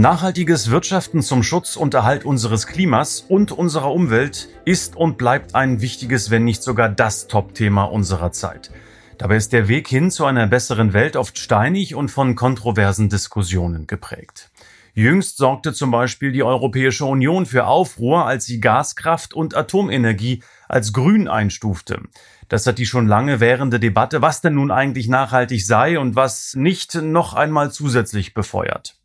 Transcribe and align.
Nachhaltiges 0.00 0.70
Wirtschaften 0.70 1.20
zum 1.20 1.42
Schutz 1.42 1.76
und 1.76 1.92
Erhalt 1.92 2.24
unseres 2.24 2.66
Klimas 2.66 3.20
und 3.20 3.52
unserer 3.52 3.92
Umwelt 3.92 4.48
ist 4.64 4.96
und 4.96 5.18
bleibt 5.18 5.54
ein 5.54 5.82
wichtiges, 5.82 6.30
wenn 6.30 6.42
nicht 6.42 6.62
sogar 6.62 6.88
das 6.88 7.26
Top-Thema 7.26 7.84
unserer 7.84 8.32
Zeit. 8.32 8.70
Dabei 9.18 9.36
ist 9.36 9.52
der 9.52 9.68
Weg 9.68 9.88
hin 9.88 10.10
zu 10.10 10.24
einer 10.24 10.46
besseren 10.46 10.94
Welt 10.94 11.16
oft 11.16 11.36
steinig 11.36 11.94
und 11.94 12.10
von 12.10 12.34
kontroversen 12.34 13.10
Diskussionen 13.10 13.86
geprägt. 13.86 14.50
Jüngst 14.94 15.36
sorgte 15.36 15.74
zum 15.74 15.90
Beispiel 15.90 16.32
die 16.32 16.44
Europäische 16.44 17.04
Union 17.04 17.44
für 17.44 17.66
Aufruhr, 17.66 18.24
als 18.24 18.46
sie 18.46 18.58
Gaskraft 18.58 19.34
und 19.34 19.54
Atomenergie 19.54 20.42
als 20.66 20.94
grün 20.94 21.28
einstufte. 21.28 22.00
Das 22.48 22.66
hat 22.66 22.78
die 22.78 22.86
schon 22.86 23.06
lange 23.06 23.38
währende 23.38 23.78
Debatte, 23.78 24.22
was 24.22 24.40
denn 24.40 24.54
nun 24.54 24.70
eigentlich 24.70 25.08
nachhaltig 25.08 25.66
sei 25.66 25.98
und 25.98 26.16
was 26.16 26.54
nicht, 26.54 26.94
noch 26.94 27.34
einmal 27.34 27.70
zusätzlich 27.70 28.32
befeuert. 28.32 28.96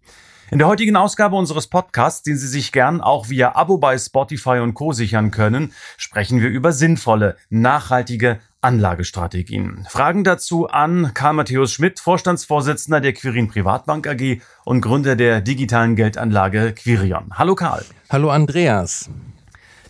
In 0.52 0.60
der 0.60 0.68
heutigen 0.68 0.96
Ausgabe 0.96 1.36
unseres 1.36 1.66
Podcasts, 1.66 2.22
den 2.22 2.38
Sie 2.38 2.48
sich 2.48 2.72
gern 2.72 3.02
auch 3.02 3.30
via 3.30 3.56
Abo 3.56 3.80
bei 3.80 3.98
Spotify 3.98 4.60
und 4.62 4.76
Co. 4.76 4.94
sichern 4.94 5.32
können, 5.32 5.74
sprechen 5.98 6.40
wir 6.40 6.50
über 6.50 6.72
sinnvolle, 6.72 7.36
nachhaltige 7.50 8.40
Anlagestrategien. 8.62 9.88
Fragen 9.90 10.24
dazu 10.24 10.68
an 10.68 11.16
Karl 11.16 11.34
Matthäus 11.34 11.72
Schmidt, 11.72 12.00
Vorstandsvorsitzender 12.00 13.02
der 13.02 13.14
Quirin 13.14 13.48
Privatbank 13.48 14.06
AG 14.06 14.40
und 14.66 14.82
Gründer 14.82 15.16
der 15.16 15.42
digitalen 15.42 15.96
Geldanlage 15.96 16.74
Quirion. 16.74 17.32
Hallo 17.34 17.56
Karl. 17.56 17.84
Hallo 18.12 18.30
Andreas. 18.30 19.10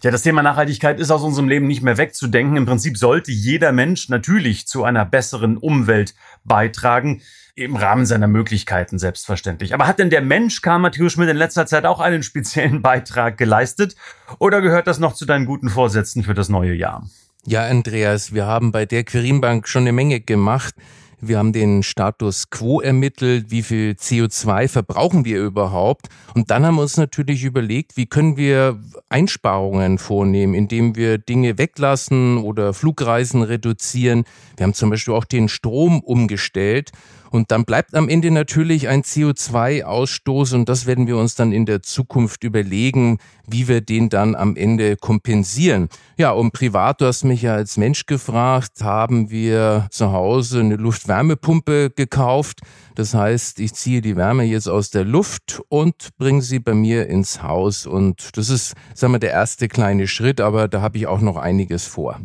Ja, 0.03 0.12
das 0.12 0.22
Thema 0.22 0.42
Nachhaltigkeit 0.42 1.00
ist 1.00 1.12
aus 1.12 1.23
unserem 1.23 1.50
Leben 1.50 1.67
nicht 1.67 1.81
mehr 1.81 1.97
wegzudenken. 1.97 2.56
Im 2.56 2.66
Prinzip 2.66 2.97
sollte 2.97 3.31
jeder 3.31 3.73
Mensch 3.73 4.08
natürlich 4.08 4.67
zu 4.67 4.84
einer 4.86 5.03
besseren 5.03 5.58
Umwelt 5.58 6.14
beitragen 6.45 7.22
im 7.56 7.78
Rahmen 7.78 8.06
seiner 8.06 8.28
Möglichkeiten 8.28 9.00
selbstverständlich. 9.00 9.73
Aber 9.73 9.88
hat 9.88 10.00
denn 10.00 10.09
der 10.09 10.22
Mensch 10.22 10.61
Karl 10.61 10.80
Matthäus 10.80 11.14
Schmidt 11.14 11.30
in 11.30 11.38
letzter 11.38 11.66
Zeit 11.66 11.86
auch 11.86 12.02
einen 12.02 12.22
speziellen 12.22 12.81
Beitrag 12.81 13.38
geleistet? 13.38 13.95
Oder 14.39 14.62
gehört 14.62 14.88
das 14.88 15.00
noch 15.00 15.14
zu 15.14 15.25
deinen 15.25 15.45
guten 15.45 15.70
Vorsätzen 15.70 16.23
für 16.23 16.34
das 16.34 16.50
neue 16.50 16.73
Jahr? 16.73 17.08
Ja, 17.47 17.64
Andreas, 17.66 18.34
wir 18.34 18.45
haben 18.45 18.72
bei 18.72 18.86
der 18.86 19.03
Quirinbank 19.03 19.67
schon 19.67 19.84
eine 19.84 19.94
Menge 19.94 20.20
gemacht. 20.20 20.73
Wir 21.22 21.38
haben 21.38 21.53
den 21.53 21.81
Status 21.81 22.50
quo 22.50 22.81
ermittelt, 22.81 23.50
wie 23.50 23.64
viel 23.64 23.92
CO2 23.92 24.67
verbrauchen 24.67 25.23
wir 25.23 25.42
überhaupt. 25.42 26.08
Und 26.34 26.52
dann 26.52 26.66
haben 26.66 26.75
wir 26.75 26.81
uns 26.81 26.97
natürlich 26.97 27.44
überlegt, 27.44 27.95
wie 27.95 28.06
können 28.06 28.36
wir 28.36 28.81
Einsparungen 29.09 29.97
vornehmen, 29.97 30.53
indem 30.53 30.95
wir 30.95 31.17
Dinge 31.17 31.58
weglassen 31.58 32.38
oder 32.38 32.73
Flugreisen 32.73 33.44
reduzieren. 33.44 34.25
Wir 34.58 34.66
haben 34.66 34.73
zum 34.73 34.90
Beispiel 34.90 35.14
auch 35.14 35.25
den 35.25 35.47
Strom 35.47 36.02
umgestellt. 36.02 36.92
Und 37.36 37.52
dann 37.52 37.66
bleibt 37.66 37.95
am 37.95 38.08
Ende 38.08 38.31
natürlich 38.31 38.88
ein 38.88 39.03
CO2-Ausstoß 39.03 40.55
und 40.55 40.69
das 40.69 40.86
werden 40.86 41.05
wir 41.05 41.17
uns 41.17 41.36
dann 41.36 41.52
in 41.52 41.66
der 41.66 41.83
Zukunft 41.83 42.45
überlegen, 42.45 43.17
wie 43.45 43.67
wir 43.67 43.81
den 43.81 44.08
dann 44.08 44.36
am 44.36 44.55
Ende 44.55 44.95
kompensieren. 44.95 45.89
Ja, 46.16 46.31
und 46.31 46.53
privat, 46.53 47.02
du 47.02 47.06
hast 47.06 47.25
mich 47.25 47.41
ja 47.41 47.56
als 47.56 47.75
Mensch 47.75 48.06
gefragt, 48.06 48.81
haben 48.81 49.31
wir 49.31 49.88
zu 49.91 50.13
Hause 50.13 50.61
eine 50.61 50.78
Luftwärmepumpe 50.78 51.89
gekauft. 51.89 52.62
Das 52.96 53.13
heißt, 53.13 53.59
ich 53.59 53.73
ziehe 53.73 54.00
die 54.00 54.16
Wärme 54.16 54.46
jetzt 54.46 54.69
aus 54.69 54.90
der 54.90 55.03
Luft 55.03 55.62
und 55.67 56.16
bringe 56.17 56.41
sie 56.41 56.59
bei 56.59 56.73
mir 56.73 57.07
ins 57.07 57.44
Haus. 57.44 57.85
Und 57.85 58.38
das 58.38 58.47
ist, 58.47 58.75
sagen 58.94 59.12
wir, 59.12 59.19
der 59.19 59.31
erste 59.31 59.67
kleine 59.67 60.07
Schritt, 60.07 60.40
aber 60.40 60.69
da 60.69 60.79
habe 60.79 60.97
ich 60.97 61.07
auch 61.07 61.19
noch 61.19 61.35
einiges 61.35 61.85
vor. 61.85 62.22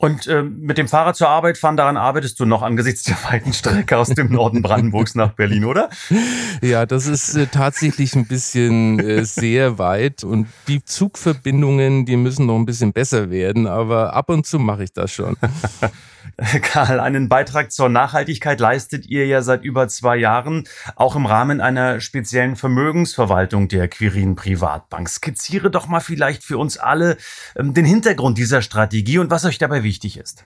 Und 0.00 0.28
äh, 0.28 0.44
mit 0.44 0.78
dem 0.78 0.86
Fahrrad 0.86 1.16
zur 1.16 1.28
Arbeit 1.28 1.58
fahren, 1.58 1.76
daran 1.76 1.96
arbeitest 1.96 2.38
du 2.38 2.44
noch 2.44 2.62
angesichts 2.62 3.02
der 3.02 3.16
weiten 3.24 3.52
Strecke 3.52 3.98
aus 3.98 4.08
dem 4.08 4.30
Norden 4.32 4.62
Brandenburgs 4.62 5.16
nach 5.16 5.32
Berlin, 5.32 5.64
oder? 5.64 5.90
Ja, 6.60 6.86
das 6.86 7.06
ist 7.06 7.34
äh, 7.36 7.46
tatsächlich 7.46 8.14
ein 8.14 8.26
bisschen 8.26 8.98
äh, 8.98 9.24
sehr 9.24 9.78
weit 9.78 10.24
und 10.24 10.48
die 10.66 10.84
Zugverbindungen, 10.84 12.04
die 12.04 12.16
müssen 12.16 12.46
noch 12.46 12.56
ein 12.56 12.66
bisschen 12.66 12.92
besser 12.92 13.30
werden, 13.30 13.66
aber 13.66 14.12
ab 14.12 14.28
und 14.28 14.46
zu 14.46 14.58
mache 14.58 14.84
ich 14.84 14.92
das 14.92 15.12
schon. 15.12 15.36
Karl, 16.62 17.00
einen 17.00 17.28
Beitrag 17.28 17.72
zur 17.72 17.88
Nachhaltigkeit 17.88 18.60
leistet 18.60 19.06
ihr 19.06 19.26
ja 19.26 19.42
seit 19.42 19.64
über 19.64 19.88
zwei 19.88 20.16
Jahren, 20.16 20.68
auch 20.94 21.16
im 21.16 21.26
Rahmen 21.26 21.60
einer 21.60 22.00
speziellen 22.00 22.54
Vermögensverwaltung 22.54 23.66
der 23.66 23.88
Quirin 23.88 24.36
Privatbank. 24.36 25.08
Skizziere 25.08 25.68
doch 25.68 25.88
mal 25.88 26.00
vielleicht 26.00 26.44
für 26.44 26.56
uns 26.56 26.78
alle 26.78 27.16
ähm, 27.56 27.74
den 27.74 27.84
Hintergrund 27.84 28.38
dieser 28.38 28.62
Strategie 28.62 29.18
und 29.18 29.30
was 29.30 29.44
euch 29.44 29.58
dabei 29.58 29.82
wichtig 29.82 30.16
ist. 30.16 30.44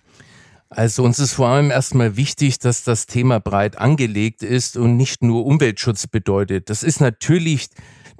Also 0.70 1.04
uns 1.04 1.18
ist 1.18 1.34
vor 1.34 1.48
allem 1.48 1.70
erstmal 1.70 2.16
wichtig, 2.16 2.58
dass 2.58 2.82
das 2.84 3.04
Thema 3.04 3.38
breit 3.40 3.76
angelegt 3.76 4.42
ist 4.42 4.78
und 4.78 4.96
nicht 4.96 5.22
nur 5.22 5.44
Umweltschutz 5.44 6.06
bedeutet. 6.06 6.70
Das 6.70 6.82
ist 6.82 7.02
natürlich 7.02 7.68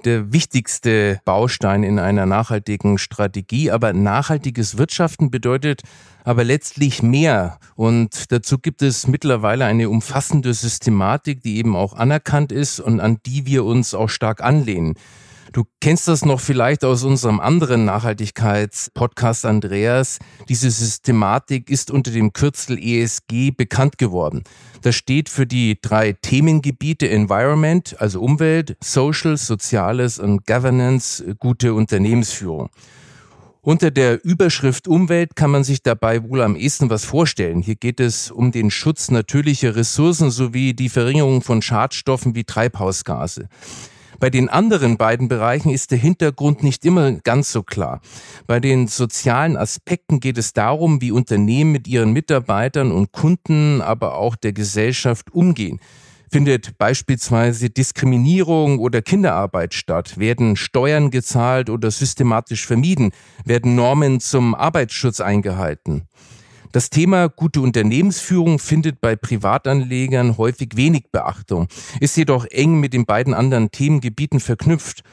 der 0.05 0.33
wichtigste 0.33 1.19
Baustein 1.25 1.83
in 1.83 1.99
einer 1.99 2.25
nachhaltigen 2.25 2.97
Strategie. 2.97 3.71
Aber 3.71 3.93
nachhaltiges 3.93 4.77
Wirtschaften 4.77 5.31
bedeutet 5.31 5.81
aber 6.23 6.43
letztlich 6.43 7.03
mehr. 7.03 7.59
Und 7.75 8.31
dazu 8.31 8.57
gibt 8.57 8.81
es 8.81 9.07
mittlerweile 9.07 9.65
eine 9.65 9.89
umfassende 9.89 10.53
Systematik, 10.53 11.41
die 11.41 11.57
eben 11.57 11.75
auch 11.75 11.93
anerkannt 11.93 12.51
ist 12.51 12.79
und 12.79 12.99
an 12.99 13.17
die 13.25 13.45
wir 13.45 13.65
uns 13.65 13.93
auch 13.93 14.09
stark 14.09 14.41
anlehnen. 14.41 14.95
Du 15.53 15.65
kennst 15.79 16.07
das 16.07 16.25
noch 16.25 16.39
vielleicht 16.39 16.83
aus 16.83 17.03
unserem 17.03 17.39
anderen 17.39 17.85
Nachhaltigkeitspodcast, 17.85 19.45
Andreas. 19.45 20.17
Diese 20.49 20.71
Systematik 20.71 21.69
ist 21.69 21.91
unter 21.91 22.09
dem 22.09 22.33
Kürzel 22.33 22.79
ESG 22.79 23.51
bekannt 23.51 23.99
geworden. 23.99 24.43
Das 24.81 24.95
steht 24.95 25.29
für 25.29 25.45
die 25.45 25.77
drei 25.79 26.13
Themengebiete 26.13 27.07
Environment, 27.07 27.95
also 28.01 28.19
Umwelt, 28.19 28.77
Social, 28.83 29.37
Soziales 29.37 30.17
und 30.17 30.47
Governance, 30.47 31.23
gute 31.37 31.75
Unternehmensführung. 31.75 32.71
Unter 33.61 33.91
der 33.91 34.25
Überschrift 34.25 34.87
Umwelt 34.87 35.35
kann 35.35 35.51
man 35.51 35.63
sich 35.63 35.83
dabei 35.83 36.27
wohl 36.27 36.41
am 36.41 36.55
ehesten 36.55 36.89
was 36.89 37.05
vorstellen. 37.05 37.61
Hier 37.61 37.75
geht 37.75 37.99
es 37.99 38.31
um 38.31 38.51
den 38.51 38.71
Schutz 38.71 39.11
natürlicher 39.11 39.75
Ressourcen 39.75 40.31
sowie 40.31 40.73
die 40.73 40.89
Verringerung 40.89 41.43
von 41.43 41.61
Schadstoffen 41.61 42.33
wie 42.33 42.43
Treibhausgase. 42.43 43.49
Bei 44.23 44.29
den 44.29 44.47
anderen 44.47 44.95
beiden 44.95 45.27
Bereichen 45.27 45.69
ist 45.69 45.91
der 45.91 45.97
Hintergrund 45.97 46.63
nicht 46.63 46.85
immer 46.85 47.11
ganz 47.11 47.51
so 47.51 47.61
klar. 47.61 47.99
Bei 48.47 48.61
den 48.61 48.87
sozialen 48.87 49.57
Aspekten 49.57 50.21
geht 50.21 50.37
es 50.37 50.53
darum, 50.53 51.01
wie 51.01 51.11
Unternehmen 51.11 51.73
mit 51.73 51.89
ihren 51.89 52.13
Mitarbeitern 52.13 52.93
und 52.93 53.11
Kunden, 53.11 53.81
aber 53.81 54.15
auch 54.15 54.37
der 54.37 54.53
Gesellschaft 54.53 55.33
umgehen. 55.33 55.81
Findet 56.31 56.77
beispielsweise 56.77 57.69
Diskriminierung 57.69 58.79
oder 58.79 59.01
Kinderarbeit 59.01 59.73
statt? 59.73 60.17
Werden 60.17 60.55
Steuern 60.55 61.11
gezahlt 61.11 61.69
oder 61.69 61.91
systematisch 61.91 62.65
vermieden? 62.65 63.11
Werden 63.43 63.75
Normen 63.75 64.21
zum 64.21 64.55
Arbeitsschutz 64.55 65.19
eingehalten? 65.19 66.07
Das 66.73 66.89
Thema 66.89 67.29
gute 67.29 67.61
Unternehmensführung 67.61 68.57
findet 68.57 68.99
bei 68.99 69.15
Privatanlegern 69.15 70.39
häufig 70.39 70.69
wenig 70.73 71.11
Beachtung, 71.11 71.67
ist 71.99 72.17
jedoch 72.17 72.45
eng 72.45 72.79
mit 72.79 72.93
den 72.93 73.05
beiden 73.05 73.35
anderen 73.35 73.69
Themengebieten 73.69 74.39
verknüpft 74.39 75.03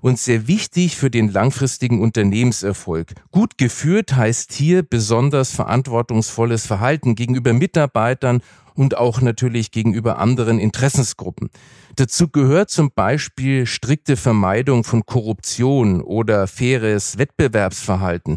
und 0.00 0.20
sehr 0.20 0.46
wichtig 0.46 0.96
für 0.96 1.10
den 1.10 1.28
langfristigen 1.28 2.00
Unternehmenserfolg. 2.02 3.14
Gut 3.32 3.58
geführt 3.58 4.14
heißt 4.14 4.52
hier 4.52 4.84
besonders 4.84 5.50
verantwortungsvolles 5.50 6.68
Verhalten 6.68 7.16
gegenüber 7.16 7.52
Mitarbeitern 7.52 8.40
und 8.76 8.96
auch 8.96 9.20
natürlich 9.20 9.72
gegenüber 9.72 10.20
anderen 10.20 10.60
Interessensgruppen. 10.60 11.50
Dazu 11.96 12.28
gehört 12.28 12.70
zum 12.70 12.92
Beispiel 12.94 13.66
strikte 13.66 14.16
Vermeidung 14.16 14.84
von 14.84 15.04
Korruption 15.04 16.00
oder 16.00 16.46
faires 16.46 17.18
Wettbewerbsverhalten. 17.18 18.36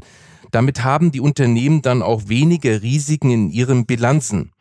Damit 0.51 0.83
haben 0.83 1.11
die 1.11 1.21
Unternehmen 1.21 1.81
dann 1.81 2.01
auch 2.01 2.27
weniger 2.27 2.81
Risiken 2.81 3.31
in 3.31 3.49
ihren 3.49 3.85
Bilanzen. 3.85 4.51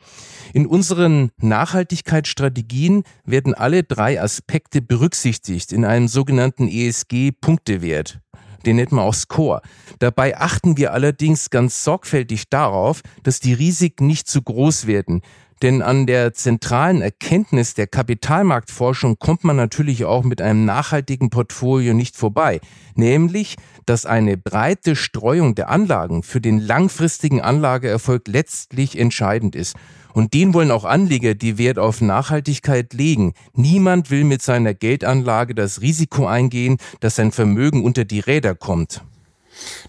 In 0.53 0.67
unseren 0.67 1.31
Nachhaltigkeitsstrategien 1.39 3.05
werden 3.25 3.55
alle 3.55 3.85
drei 3.85 4.21
Aspekte 4.21 4.83
berücksichtigt 4.83 5.73
in 5.73 5.85
einem 5.85 6.09
sogenannten 6.09 6.67
ESG-Punktewert. 6.67 8.21
Den 8.67 8.77
nennt 8.77 8.93
man 8.93 9.05
auch 9.05 9.15
Score. 9.15 9.63
Dabei 10.01 10.37
achten 10.37 10.77
wir 10.77 10.93
allerdings 10.93 11.51
ganz 11.51 11.83
sorgfältig 11.83 12.49
darauf, 12.51 13.01
dass 13.23 13.41
die 13.41 13.55
Risiken 13.55 14.07
nicht 14.07 14.29
zu 14.29 14.43
groß 14.43 14.87
werden. 14.87 15.23
Denn 15.63 15.83
an 15.83 16.07
der 16.07 16.33
zentralen 16.33 17.03
Erkenntnis 17.03 17.75
der 17.75 17.87
Kapitalmarktforschung 17.87 19.19
kommt 19.19 19.45
man 19.45 19.57
natürlich 19.57 20.07
auch 20.07 20.25
mit 20.25 20.41
einem 20.41 20.65
nachhaltigen 20.65 21.29
Portfolio 21.29 21.93
nicht 21.93 22.17
vorbei, 22.17 22.61
nämlich, 22.95 23.57
dass 23.85 24.07
eine 24.07 24.39
breite 24.39 24.97
Streuung 24.97 25.55
der 25.55 25.69
Anlagen 25.69 26.23
für 26.23 26.41
den 26.41 26.59
langfristigen 26.59 27.43
Anlageerfolg 27.43 28.27
letztlich 28.27 28.99
entscheidend 28.99 29.55
ist. 29.55 29.77
Und 30.13 30.35
den 30.35 30.55
wollen 30.55 30.71
auch 30.71 30.85
Anleger, 30.85 31.35
die 31.35 31.59
Wert 31.59 31.79
auf 31.79 32.01
Nachhaltigkeit 32.01 32.95
legen. 32.95 33.35
Niemand 33.55 34.11
will 34.11 34.25
mit 34.25 34.43
seiner 34.43 34.75
Geldanlage 34.75 35.55
das 35.55 35.83
Risiko 35.83 36.27
eingehen, 36.27 36.79
dass 37.01 37.17
sein 37.17 37.33
Vermögen 37.33 37.85
unter 37.85 38.05
die 38.05 38.21
Räder 38.21 38.55
kommt. 38.55 39.03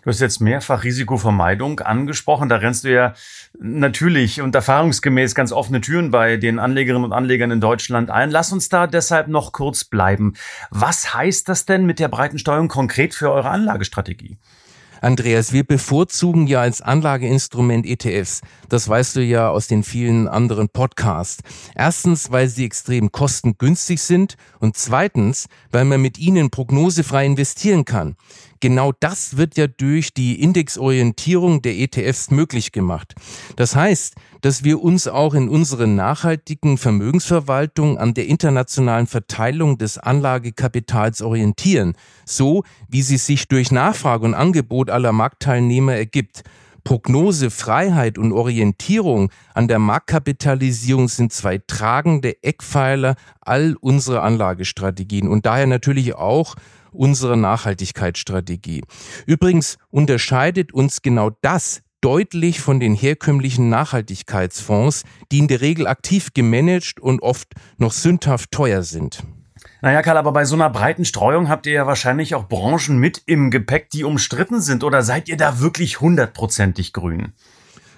Du 0.03 0.09
hast 0.09 0.19
jetzt 0.19 0.41
mehrfach 0.41 0.83
Risikovermeidung 0.83 1.79
angesprochen. 1.79 2.50
Da 2.50 2.57
rennst 2.57 2.83
du 2.83 2.91
ja 2.91 3.13
natürlich 3.59 4.41
und 4.41 4.56
erfahrungsgemäß 4.56 5.35
ganz 5.35 5.51
offene 5.51 5.81
Türen 5.81 6.12
bei 6.12 6.38
den 6.38 6.59
Anlegerinnen 6.59 7.06
und 7.06 7.13
Anlegern 7.13 7.51
in 7.51 7.62
Deutschland 7.62 8.09
ein. 8.09 8.31
Lass 8.31 8.51
uns 8.51 8.69
da 8.69 8.88
deshalb 8.88 9.27
noch 9.27 9.51
kurz 9.51 9.83
bleiben. 9.83 10.33
Was 10.69 11.13
heißt 11.13 11.47
das 11.50 11.65
denn 11.65 11.85
mit 11.85 12.00
der 12.00 12.07
breiten 12.07 12.39
Steuerung 12.39 12.68
konkret 12.68 13.13
für 13.13 13.31
eure 13.31 13.50
Anlagestrategie? 13.50 14.38
Andreas, 15.01 15.51
wir 15.51 15.63
bevorzugen 15.63 16.45
ja 16.45 16.62
als 16.62 16.83
Anlageinstrument 16.83 17.88
ETFs. 17.88 18.42
Das 18.69 18.88
weißt 18.88 19.15
du 19.15 19.24
ja 19.24 19.50
aus 19.50 19.65
den 19.65 19.81
vielen 19.81 20.27
anderen 20.27 20.69
Podcasts. 20.69 21.42
Erstens, 21.74 22.31
weil 22.31 22.48
sie 22.48 22.65
extrem 22.65 23.12
kostengünstig 23.12 24.00
sind 24.00 24.36
und 24.59 24.77
zweitens, 24.77 25.48
weil 25.71 25.86
man 25.86 26.03
mit 26.03 26.19
ihnen 26.19 26.51
prognosefrei 26.51 27.25
investieren 27.25 27.83
kann. 27.83 28.15
Genau 28.59 28.92
das 29.00 29.38
wird 29.38 29.57
ja 29.57 29.65
durch 29.65 30.13
die 30.13 30.39
Indexorientierung 30.39 31.63
der 31.63 31.80
ETFs 31.80 32.30
möglich 32.30 32.71
gemacht. 32.71 33.15
Das 33.56 33.75
heißt, 33.75 34.13
dass 34.42 34.64
wir 34.64 34.82
uns 34.82 35.08
auch 35.08 35.34
in 35.34 35.50
unserer 35.50 35.88
nachhaltigen 35.88 36.78
Vermögensverwaltung 36.78 37.98
an 37.98 38.14
der 38.14 38.28
internationalen 38.28 39.08
Verteilung 39.08 39.78
des 39.78 39.98
Anlagekapitals 39.98 41.22
orientieren, 41.22 41.94
so 42.26 42.64
wie 42.90 43.02
sie 43.02 43.18
sich 43.18 43.48
durch 43.48 43.72
Nachfrage 43.72 44.26
und 44.26 44.34
Angebot 44.34 44.90
aller 44.90 45.12
Marktteilnehmer 45.12 45.94
ergibt. 45.94 46.44
Prognosefreiheit 46.84 48.18
und 48.18 48.32
Orientierung 48.32 49.32
an 49.54 49.68
der 49.68 49.80
Marktkapitalisierung 49.80 51.10
sind 51.10 51.32
zwei 51.32 51.60
tragende 51.60 52.42
Eckpfeiler 52.44 53.16
all 53.40 53.76
unserer 53.80 54.24
Anlagestrategien 54.24 55.28
und 55.28 55.46
daher 55.46 55.68
natürlich 55.68 56.16
auch 56.16 56.56
unserer 56.92 57.36
Nachhaltigkeitsstrategie. 57.36 58.84
Übrigens 59.26 59.78
unterscheidet 59.90 60.74
uns 60.74 61.02
genau 61.02 61.30
das 61.42 61.82
deutlich 62.01 62.59
von 62.59 62.80
den 62.80 62.95
herkömmlichen 62.95 63.69
Nachhaltigkeitsfonds, 63.69 65.03
die 65.31 65.39
in 65.39 65.48
der 65.48 65.62
Regel 65.62 65.88
aktiv 65.88 66.33
gemanagt 66.33 67.00
und 67.00 67.21
oft 67.21 67.53
noch 67.77 67.94
sündhaft 67.94 68.51
teuer 68.51 68.83
sind. 68.83 69.24
Naja, 69.81 70.01
Karl, 70.01 70.18
aber 70.18 70.31
bei 70.31 70.45
so 70.45 70.56
einer 70.56 70.69
breiten 70.69 71.06
Streuung 71.06 71.50
habt 71.50 71.65
ihr 71.65 71.74
ja 71.74 71.88
wahrscheinlich 71.88 72.36
auch 72.36 72.48
Branchen 72.48 72.98
mit 72.98 73.21
im 73.25 73.50
Gepäck, 73.50 73.89
die 73.89 74.03
umstritten 74.03 74.62
sind. 74.62 74.83
Oder 74.83 75.01
seid 75.01 75.27
ihr 75.27 75.38
da 75.38 75.59
wirklich 75.59 76.01
hundertprozentig 76.01 76.94
grün? 76.94 77.33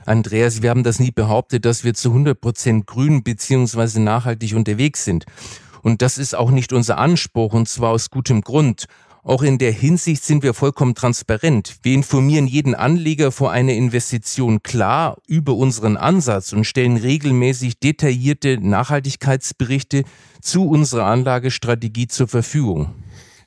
Andreas, 0.05 0.61
wir 0.61 0.69
haben 0.69 0.83
das 0.83 0.99
nie 0.99 1.11
behauptet, 1.11 1.65
dass 1.65 1.83
wir 1.83 1.93
zu 1.93 2.09
100 2.09 2.39
Prozent 2.39 2.87
grün 2.87 3.23
beziehungsweise 3.23 4.01
nachhaltig 4.01 4.53
unterwegs 4.55 5.05
sind. 5.05 5.25
Und 5.81 6.01
das 6.01 6.17
ist 6.17 6.35
auch 6.35 6.51
nicht 6.51 6.73
unser 6.73 6.97
Anspruch, 6.97 7.53
und 7.53 7.67
zwar 7.67 7.91
aus 7.91 8.09
gutem 8.09 8.41
Grund. 8.41 8.85
Auch 9.25 9.41
in 9.41 9.57
der 9.57 9.71
Hinsicht 9.71 10.25
sind 10.25 10.43
wir 10.43 10.53
vollkommen 10.53 10.95
transparent. 10.95 11.77
Wir 11.81 11.93
informieren 11.93 12.45
jeden 12.45 12.75
Anleger 12.75 13.31
vor 13.31 13.53
einer 13.53 13.71
Investition 13.71 14.63
klar 14.63 15.17
über 15.27 15.53
unseren 15.53 15.95
Ansatz 15.95 16.51
und 16.51 16.65
stellen 16.65 16.97
regelmäßig 16.97 17.79
detaillierte 17.79 18.57
Nachhaltigkeitsberichte 18.59 20.03
zu 20.41 20.67
unserer 20.67 21.05
Anlagestrategie 21.05 22.07
zur 22.07 22.27
Verfügung. 22.27 22.95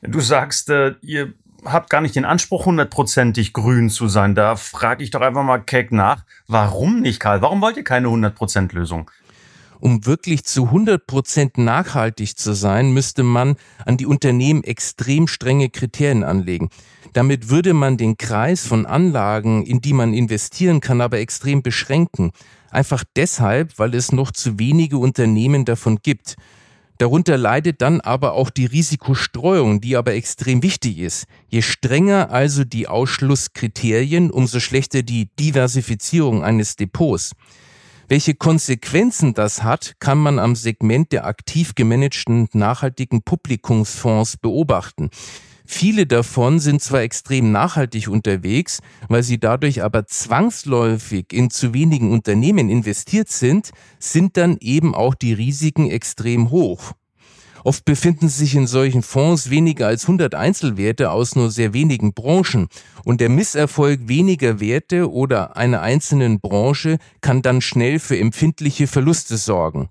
Du 0.01 0.21
sagst, 0.21 0.71
äh, 0.71 0.95
ihr 1.03 1.35
habt 1.67 1.91
gar 1.91 2.01
nicht 2.01 2.17
den 2.17 2.25
Anspruch, 2.25 2.65
hundertprozentig 2.65 3.53
grün 3.53 3.91
zu 3.91 4.09
sein. 4.09 4.35
Da 4.35 4.57
frage 4.57 5.05
ich 5.05 5.11
doch 5.11 5.21
einfach 5.21 5.43
mal 5.43 5.59
keck 5.59 5.93
nach. 5.93 6.25
Warum 6.47 7.01
nicht, 7.01 7.21
Karl? 7.21 7.43
Warum 7.43 7.61
wollt 7.61 7.77
ihr 7.77 7.85
keine 7.85 8.09
100% 8.09 8.75
Lösung? 8.75 9.11
Um 9.81 10.07
wirklich 10.07 10.45
zu 10.45 10.67
100 10.67 11.07
Prozent 11.07 11.59
nachhaltig 11.59 12.39
zu 12.39 12.55
sein, 12.55 12.93
müsste 12.93 13.23
man 13.23 13.57
an 13.85 13.97
die 13.97 14.07
Unternehmen 14.07 14.65
extrem 14.65 15.29
strenge 15.29 15.69
Kriterien 15.71 16.25
anlegen. 16.25 16.71
Damit 17.13 17.49
würde 17.49 17.73
man 17.73 17.97
den 17.97 18.19
Kreis 18.19 18.67
von 18.67 18.85
Anlagen, 18.85 19.65
in 19.65 19.81
die 19.81 19.93
man 19.93 20.13
investieren 20.13 20.81
kann, 20.81 21.01
aber 21.01 21.19
extrem 21.19 21.63
beschränken. 21.63 22.33
Einfach 22.71 23.05
deshalb, 23.17 23.79
weil 23.79 23.95
es 23.95 24.13
noch 24.13 24.33
zu 24.33 24.59
wenige 24.59 24.99
Unternehmen 24.99 25.65
davon 25.65 25.99
gibt. 26.03 26.37
Darunter 26.99 27.37
leidet 27.37 27.83
dann 27.83 28.01
aber 28.01 28.33
auch 28.33 28.49
die 28.49 28.65
Risikostreuung, 28.65 29.81
die 29.81 29.97
aber 29.97 30.15
extrem 30.15 30.63
wichtig 30.63 30.99
ist. 30.99 31.27
Je 31.49 31.61
strenger 31.61 32.31
also 32.31 32.65
die 32.65 32.89
Ausschlusskriterien, 32.89 34.31
umso 34.31 34.61
schlechter 34.61 35.03
die 35.03 35.29
Diversifizierung 35.39 36.43
eines 36.43 36.77
Depots. 36.77 37.33
Welche 38.09 38.35
Konsequenzen 38.35 39.35
das 39.35 39.65
hat, 39.65 39.97
kann 39.99 40.19
man 40.19 40.39
am 40.39 40.55
Segment 40.55 41.11
der 41.11 41.27
aktiv 41.27 41.75
gemanagten 41.75 42.49
nachhaltigen 42.53 43.23
Publikumsfonds 43.23 44.37
beobachten. 44.37 45.11
Viele 45.65 46.07
davon 46.07 46.61
sind 46.61 46.81
zwar 46.81 47.01
extrem 47.01 47.51
nachhaltig 47.51 48.07
unterwegs, 48.07 48.79
weil 49.09 49.25
sie 49.25 49.41
dadurch 49.41 49.83
aber 49.83 50.07
zwangsläufig 50.07 51.33
in 51.33 51.51
zu 51.51 51.75
wenigen 51.75 52.13
Unternehmen 52.13 52.71
investiert 52.71 53.29
sind, 53.29 53.73
sind 53.99 54.37
dann 54.37 54.57
eben 54.61 54.95
auch 54.95 55.17
die 55.17 55.33
Risiken 55.33 55.91
extrem 55.91 56.51
hoch. 56.51 56.93
Oft 57.67 57.85
befinden 57.85 58.29
sich 58.29 58.55
in 58.55 58.69
solchen 58.69 59.03
Fonds 59.03 59.51
weniger 59.51 59.89
als 59.89 60.05
100 60.05 60.37
Einzelwerte 60.37 61.11
aus 61.11 61.35
nur 61.35 61.51
sehr 61.51 61.75
wenigen 61.75 62.15
Branchen 62.15 62.69
und 63.03 63.21
der 63.21 63.29
Misserfolg 63.29 64.07
weniger 64.07 64.61
Werte 64.61 65.11
oder 65.11 65.57
einer 65.57 65.81
einzelnen 65.81 66.39
Branche 66.39 66.99
kann 67.23 67.43
dann 67.43 67.61
schnell 67.61 67.99
für 67.99 68.17
empfindliche 68.17 68.87
Verluste 68.87 69.37
sorgen. 69.37 69.89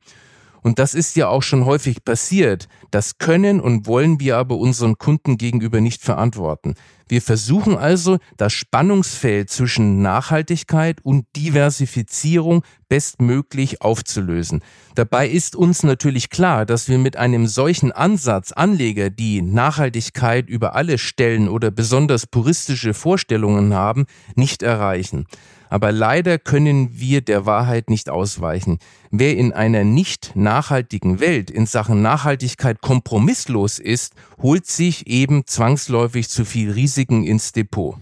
Und 0.66 0.80
das 0.80 0.96
ist 0.96 1.16
ja 1.16 1.28
auch 1.28 1.44
schon 1.44 1.66
häufig 1.66 2.04
passiert. 2.04 2.68
Das 2.90 3.20
können 3.20 3.62
und 3.62 3.86
wollen 3.86 4.20
wir 4.20 4.38
aber 4.38 4.58
unseren 4.58 4.98
Kunden 4.98 5.38
gegenüber 5.38 5.80
nicht 5.80 6.02
verantworten. 6.02 6.74
Wir 7.08 7.22
versuchen 7.22 7.78
also, 7.78 8.18
das 8.36 8.54
Spannungsfeld 8.54 9.52
zwischen 9.52 10.02
Nachhaltigkeit 10.02 11.06
und 11.06 11.28
Diversifizierung 11.36 12.64
bestmöglich 12.90 13.84
aufzulösen. 13.84 14.64
Dabei 14.96 15.30
ist 15.30 15.56
uns 15.56 15.84
natürlich 15.84 16.32
klar, 16.32 16.66
dass 16.66 16.90
wir 16.90 16.98
mit 16.98 17.16
einem 17.16 17.46
solchen 17.46 17.92
Ansatz 17.92 18.52
Anleger, 18.52 19.12
die 19.12 19.44
Nachhaltigkeit 19.44 20.50
über 20.50 20.74
alle 20.74 20.98
stellen 20.98 21.48
oder 21.48 21.70
besonders 21.70 22.26
puristische 22.26 22.96
Vorstellungen 22.96 23.76
haben, 23.76 24.08
nicht 24.34 24.64
erreichen. 24.64 25.28
Aber 25.70 25.92
leider 25.92 26.38
können 26.38 26.90
wir 27.00 27.22
der 27.22 27.46
Wahrheit 27.46 27.90
nicht 27.90 28.10
ausweichen. 28.10 28.80
Wer 29.12 29.38
in 29.38 29.54
einer 29.54 29.84
nicht 29.84 30.36
nachhaltigen 30.36 31.20
Welt 31.20 31.50
in 31.50 31.66
Sachen 31.66 32.02
Nachhaltigkeit 32.02 32.82
kompromisslos 32.82 33.80
ist, 33.80 34.14
holt 34.42 34.66
sich 34.66 35.08
eben 35.08 35.46
zwangsläufig 35.46 36.30
zu 36.30 36.46
viel 36.46 36.72
Risiken 36.72 37.24
ins 37.24 37.52
Depot. 37.52 37.98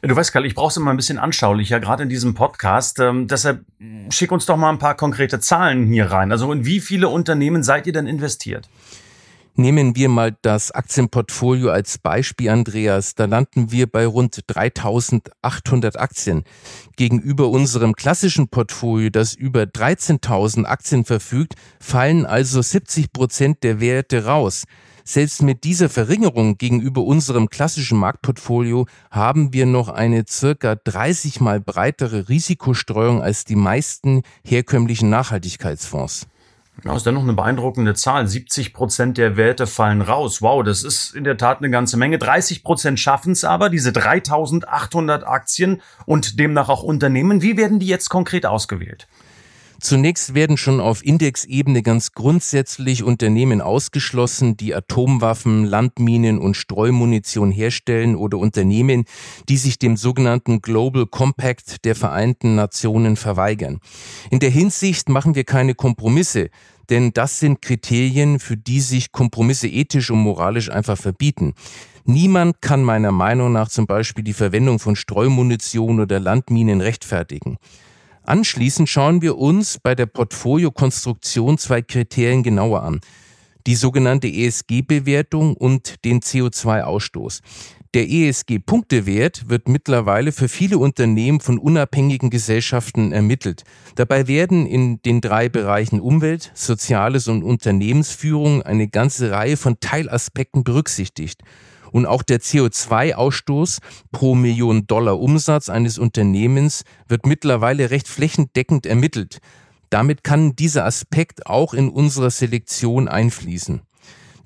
Du 0.00 0.14
weißt, 0.14 0.32
Karl, 0.32 0.46
ich 0.46 0.54
brauche 0.54 0.68
es 0.68 0.76
immer 0.76 0.92
ein 0.92 0.96
bisschen 0.96 1.18
anschaulicher, 1.18 1.80
gerade 1.80 2.04
in 2.04 2.08
diesem 2.08 2.34
Podcast. 2.34 3.00
Ähm, 3.00 3.26
deshalb 3.26 3.64
schick 4.10 4.30
uns 4.30 4.46
doch 4.46 4.56
mal 4.56 4.70
ein 4.70 4.78
paar 4.78 4.96
konkrete 4.96 5.40
Zahlen 5.40 5.86
hier 5.86 6.10
rein. 6.12 6.30
Also 6.30 6.52
in 6.52 6.64
wie 6.64 6.78
viele 6.80 7.08
Unternehmen 7.08 7.64
seid 7.64 7.86
ihr 7.88 7.92
denn 7.92 8.06
investiert? 8.06 8.68
Nehmen 9.60 9.96
wir 9.96 10.08
mal 10.08 10.36
das 10.42 10.70
Aktienportfolio 10.70 11.70
als 11.70 11.98
Beispiel, 11.98 12.48
Andreas. 12.48 13.16
Da 13.16 13.24
landen 13.24 13.72
wir 13.72 13.88
bei 13.88 14.06
rund 14.06 14.38
3800 14.46 15.98
Aktien. 15.98 16.44
Gegenüber 16.96 17.48
unserem 17.48 17.96
klassischen 17.96 18.46
Portfolio, 18.50 19.10
das 19.10 19.34
über 19.34 19.62
13.000 19.62 20.64
Aktien 20.64 21.04
verfügt, 21.04 21.54
fallen 21.80 22.24
also 22.24 22.62
70 22.62 23.12
Prozent 23.12 23.64
der 23.64 23.80
Werte 23.80 24.26
raus. 24.26 24.62
Selbst 25.02 25.42
mit 25.42 25.64
dieser 25.64 25.88
Verringerung 25.88 26.56
gegenüber 26.56 27.02
unserem 27.02 27.50
klassischen 27.50 27.98
Marktportfolio 27.98 28.86
haben 29.10 29.52
wir 29.52 29.66
noch 29.66 29.88
eine 29.88 30.24
circa 30.28 30.76
30 30.76 31.40
mal 31.40 31.58
breitere 31.58 32.28
Risikostreuung 32.28 33.22
als 33.22 33.44
die 33.44 33.56
meisten 33.56 34.22
herkömmlichen 34.44 35.10
Nachhaltigkeitsfonds. 35.10 36.28
Ja, 36.84 36.94
ist 36.94 37.06
dennoch 37.06 37.22
eine 37.22 37.32
beeindruckende 37.32 37.94
Zahl. 37.94 38.28
70 38.28 38.72
Prozent 38.72 39.18
der 39.18 39.36
Werte 39.36 39.66
fallen 39.66 40.00
raus. 40.00 40.42
Wow, 40.42 40.62
das 40.62 40.84
ist 40.84 41.14
in 41.14 41.24
der 41.24 41.36
Tat 41.36 41.58
eine 41.58 41.70
ganze 41.70 41.96
Menge. 41.96 42.18
30 42.18 42.62
Prozent 42.62 43.00
schaffen 43.00 43.32
es 43.32 43.44
aber, 43.44 43.68
diese 43.68 43.92
3800 43.92 45.26
Aktien 45.26 45.82
und 46.06 46.38
demnach 46.38 46.68
auch 46.68 46.84
Unternehmen. 46.84 47.42
Wie 47.42 47.56
werden 47.56 47.80
die 47.80 47.88
jetzt 47.88 48.10
konkret 48.10 48.46
ausgewählt? 48.46 49.08
Zunächst 49.80 50.34
werden 50.34 50.56
schon 50.56 50.80
auf 50.80 51.04
Indexebene 51.04 51.84
ganz 51.84 52.10
grundsätzlich 52.10 53.04
Unternehmen 53.04 53.60
ausgeschlossen, 53.60 54.56
die 54.56 54.74
Atomwaffen, 54.74 55.64
Landminen 55.64 56.40
und 56.40 56.56
Streumunition 56.56 57.52
herstellen 57.52 58.16
oder 58.16 58.38
Unternehmen, 58.38 59.04
die 59.48 59.56
sich 59.56 59.78
dem 59.78 59.96
sogenannten 59.96 60.62
Global 60.62 61.06
Compact 61.06 61.84
der 61.84 61.94
Vereinten 61.94 62.56
Nationen 62.56 63.14
verweigern. 63.14 63.78
In 64.32 64.40
der 64.40 64.50
Hinsicht 64.50 65.08
machen 65.08 65.36
wir 65.36 65.44
keine 65.44 65.76
Kompromisse, 65.76 66.50
denn 66.90 67.12
das 67.12 67.38
sind 67.38 67.62
Kriterien, 67.62 68.40
für 68.40 68.56
die 68.56 68.80
sich 68.80 69.12
Kompromisse 69.12 69.68
ethisch 69.68 70.10
und 70.10 70.18
moralisch 70.18 70.70
einfach 70.70 70.98
verbieten. 70.98 71.54
Niemand 72.04 72.62
kann 72.62 72.82
meiner 72.82 73.12
Meinung 73.12 73.52
nach 73.52 73.68
zum 73.68 73.86
Beispiel 73.86 74.24
die 74.24 74.32
Verwendung 74.32 74.80
von 74.80 74.96
Streumunition 74.96 76.00
oder 76.00 76.18
Landminen 76.18 76.80
rechtfertigen. 76.80 77.58
Anschließend 78.28 78.90
schauen 78.90 79.22
wir 79.22 79.38
uns 79.38 79.78
bei 79.82 79.94
der 79.94 80.04
Portfoliokonstruktion 80.04 81.56
zwei 81.56 81.80
Kriterien 81.80 82.42
genauer 82.42 82.82
an. 82.82 83.00
Die 83.66 83.74
sogenannte 83.74 84.28
ESG-Bewertung 84.28 85.56
und 85.56 86.04
den 86.04 86.20
CO2-Ausstoß. 86.20 87.40
Der 87.94 88.06
ESG-Punktewert 88.06 89.48
wird 89.48 89.70
mittlerweile 89.70 90.32
für 90.32 90.50
viele 90.50 90.76
Unternehmen 90.76 91.40
von 91.40 91.56
unabhängigen 91.58 92.28
Gesellschaften 92.28 93.12
ermittelt. 93.12 93.64
Dabei 93.94 94.28
werden 94.28 94.66
in 94.66 95.00
den 95.00 95.22
drei 95.22 95.48
Bereichen 95.48 95.98
Umwelt, 95.98 96.50
Soziales 96.52 97.28
und 97.28 97.42
Unternehmensführung 97.42 98.60
eine 98.60 98.88
ganze 98.88 99.30
Reihe 99.30 99.56
von 99.56 99.80
Teilaspekten 99.80 100.64
berücksichtigt. 100.64 101.40
Und 101.90 102.06
auch 102.06 102.22
der 102.22 102.40
CO2-Ausstoß 102.40 103.78
pro 104.12 104.34
Million 104.34 104.86
Dollar 104.86 105.18
Umsatz 105.18 105.68
eines 105.68 105.98
Unternehmens 105.98 106.84
wird 107.08 107.26
mittlerweile 107.26 107.90
recht 107.90 108.08
flächendeckend 108.08 108.86
ermittelt. 108.86 109.38
Damit 109.90 110.22
kann 110.22 110.54
dieser 110.54 110.84
Aspekt 110.84 111.46
auch 111.46 111.72
in 111.74 111.88
unserer 111.88 112.30
Selektion 112.30 113.08
einfließen. 113.08 113.82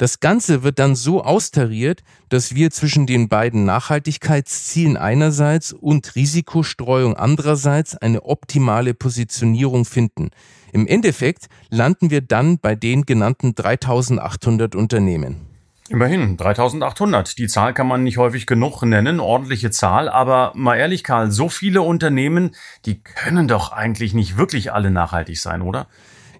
Das 0.02 0.18
Ganze 0.18 0.64
wird 0.64 0.80
dann 0.80 0.96
so 0.96 1.22
austariert, 1.22 2.02
dass 2.28 2.56
wir 2.56 2.72
zwischen 2.72 3.06
den 3.06 3.28
beiden 3.28 3.64
Nachhaltigkeitszielen 3.64 4.96
einerseits 4.96 5.72
und 5.72 6.16
Risikostreuung 6.16 7.16
andererseits 7.16 7.96
eine 7.96 8.24
optimale 8.24 8.94
Positionierung 8.94 9.84
finden. 9.84 10.30
Im 10.72 10.88
Endeffekt 10.88 11.46
landen 11.70 12.10
wir 12.10 12.20
dann 12.20 12.58
bei 12.58 12.74
den 12.74 13.06
genannten 13.06 13.54
3800 13.54 14.74
Unternehmen. 14.74 15.51
Immerhin, 15.92 16.38
3800. 16.38 17.36
Die 17.36 17.48
Zahl 17.48 17.74
kann 17.74 17.86
man 17.86 18.02
nicht 18.02 18.16
häufig 18.16 18.46
genug 18.46 18.80
nennen, 18.82 19.20
ordentliche 19.20 19.70
Zahl. 19.70 20.08
Aber 20.08 20.52
mal 20.54 20.76
ehrlich, 20.76 21.04
Karl, 21.04 21.30
so 21.30 21.50
viele 21.50 21.82
Unternehmen, 21.82 22.54
die 22.86 23.02
können 23.02 23.46
doch 23.46 23.72
eigentlich 23.72 24.14
nicht 24.14 24.38
wirklich 24.38 24.72
alle 24.72 24.90
nachhaltig 24.90 25.38
sein, 25.38 25.60
oder? 25.60 25.88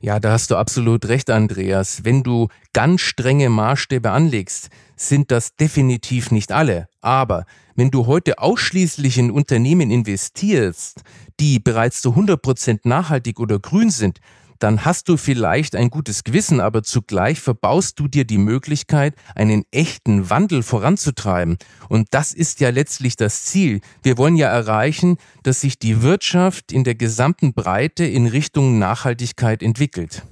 Ja, 0.01 0.21
da 0.21 0.33
hast 0.33 0.51
du 0.51 0.57
absolut 0.57 1.05
recht, 1.05 1.29
Andreas. 1.29 2.03
Wenn 2.03 2.23
du 2.23 2.49
ganz 2.73 3.03
strenge 3.03 3.51
Maßstäbe 3.51 4.11
anlegst, 4.11 4.71
sind 4.97 5.31
das 5.31 5.55
definitiv 5.55 6.31
nicht 6.31 6.51
alle. 6.51 6.89
Aber 7.03 7.45
wenn 7.75 7.91
du 7.91 8.07
heute 8.07 8.39
ausschließlich 8.39 9.19
in 9.19 9.31
Unternehmen 9.31 9.91
investierst, 9.91 11.03
die 11.41 11.59
bereits 11.59 12.01
zu 12.01 12.11
100 12.11 12.41
Prozent 12.41 12.87
nachhaltig 12.87 13.39
oder 13.39 13.59
grün 13.59 13.91
sind, 13.91 14.19
dann 14.63 14.85
hast 14.85 15.09
du 15.09 15.17
vielleicht 15.17 15.75
ein 15.75 15.91
gutes 15.91 16.25
Gewissen, 16.25 16.61
aber 16.61 16.83
zugleich 16.83 17.41
verbaust 17.41 17.99
du 17.99 18.07
dir 18.07 18.25
die 18.25 18.39
Möglichkeit, 18.39 19.15
einen 19.35 19.65
echten 19.73 20.31
Wandel 20.31 20.63
voranzutreiben. 20.63 21.59
Und 21.89 22.09
das 22.13 22.33
ist 22.33 22.61
ja 22.61 22.71
letztlich 22.71 23.17
das 23.17 23.45
Ziel. 23.45 23.81
Wir 24.03 24.19
wollen 24.19 24.37
ja 24.37 24.49
erreichen, 24.49 25.17
dass 25.43 25.61
sich 25.61 25.79
die 25.79 26.03
Wirtschaft 26.03 26.71
in 26.71 26.85
der 26.85 26.95
gesamten 26.95 27.55
Breite 27.55 28.05
in 28.05 28.27
Richtung 28.27 28.79
Nachhaltigkeit 28.79 29.63
entwickelt. 29.63 30.23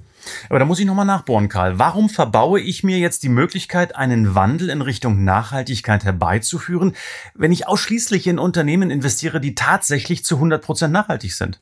Aber 0.49 0.59
da 0.59 0.65
muss 0.65 0.79
ich 0.79 0.85
nochmal 0.85 1.05
nachbohren, 1.05 1.49
Karl. 1.49 1.79
Warum 1.79 2.09
verbaue 2.09 2.59
ich 2.59 2.83
mir 2.83 2.99
jetzt 2.99 3.23
die 3.23 3.29
Möglichkeit, 3.29 3.95
einen 3.95 4.35
Wandel 4.35 4.69
in 4.69 4.81
Richtung 4.81 5.23
Nachhaltigkeit 5.23 6.03
herbeizuführen, 6.03 6.95
wenn 7.33 7.51
ich 7.51 7.67
ausschließlich 7.67 8.27
in 8.27 8.39
Unternehmen 8.39 8.91
investiere, 8.91 9.41
die 9.41 9.55
tatsächlich 9.55 10.23
zu 10.23 10.35
100 10.35 10.63
Prozent 10.63 10.93
nachhaltig 10.93 11.33
sind? 11.33 11.59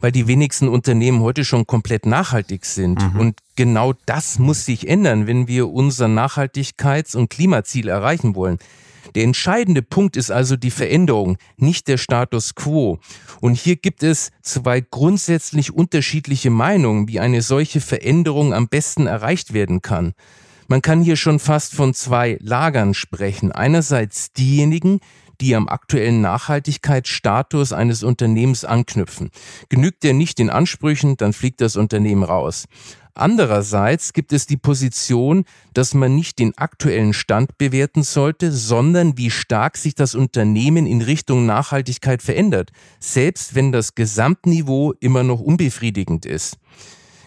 Weil 0.00 0.12
die 0.12 0.26
wenigsten 0.26 0.68
Unternehmen 0.68 1.20
heute 1.20 1.44
schon 1.44 1.66
komplett 1.66 2.06
nachhaltig 2.06 2.64
sind. 2.64 3.00
Mhm. 3.14 3.20
Und 3.20 3.38
genau 3.56 3.94
das 4.06 4.38
muss 4.38 4.64
sich 4.64 4.88
ändern, 4.88 5.26
wenn 5.26 5.46
wir 5.46 5.68
unser 5.70 6.06
Nachhaltigkeits- 6.06 7.16
und 7.16 7.30
Klimaziel 7.30 7.88
erreichen 7.88 8.34
wollen. 8.34 8.58
Der 9.14 9.24
entscheidende 9.24 9.82
Punkt 9.82 10.16
ist 10.16 10.30
also 10.30 10.56
die 10.56 10.70
Veränderung, 10.70 11.36
nicht 11.56 11.88
der 11.88 11.98
Status 11.98 12.54
quo. 12.54 12.98
Und 13.40 13.54
hier 13.54 13.76
gibt 13.76 14.02
es 14.02 14.30
zwei 14.42 14.80
grundsätzlich 14.80 15.72
unterschiedliche 15.72 16.50
Meinungen, 16.50 17.08
wie 17.08 17.20
eine 17.20 17.42
solche 17.42 17.80
Veränderung 17.80 18.54
am 18.54 18.68
besten 18.68 19.06
erreicht 19.06 19.52
werden 19.52 19.82
kann. 19.82 20.12
Man 20.68 20.82
kann 20.82 21.02
hier 21.02 21.16
schon 21.16 21.40
fast 21.40 21.74
von 21.74 21.94
zwei 21.94 22.38
Lagern 22.40 22.94
sprechen. 22.94 23.50
Einerseits 23.50 24.32
diejenigen, 24.32 25.00
die 25.40 25.56
am 25.56 25.68
aktuellen 25.68 26.20
Nachhaltigkeitsstatus 26.20 27.72
eines 27.72 28.02
Unternehmens 28.02 28.64
anknüpfen. 28.64 29.30
Genügt 29.68 30.02
der 30.02 30.14
nicht 30.14 30.38
den 30.38 30.50
Ansprüchen, 30.50 31.16
dann 31.16 31.32
fliegt 31.32 31.60
das 31.60 31.76
Unternehmen 31.76 32.22
raus. 32.22 32.66
Andererseits 33.14 34.12
gibt 34.12 34.32
es 34.32 34.46
die 34.46 34.56
Position, 34.56 35.44
dass 35.74 35.94
man 35.94 36.14
nicht 36.14 36.38
den 36.38 36.56
aktuellen 36.56 37.12
Stand 37.12 37.58
bewerten 37.58 38.02
sollte, 38.02 38.52
sondern 38.52 39.18
wie 39.18 39.30
stark 39.30 39.76
sich 39.76 39.94
das 39.94 40.14
Unternehmen 40.14 40.86
in 40.86 41.02
Richtung 41.02 41.44
Nachhaltigkeit 41.44 42.22
verändert, 42.22 42.70
selbst 42.98 43.54
wenn 43.54 43.72
das 43.72 43.94
Gesamtniveau 43.94 44.94
immer 45.00 45.22
noch 45.22 45.40
unbefriedigend 45.40 46.24
ist. 46.24 46.56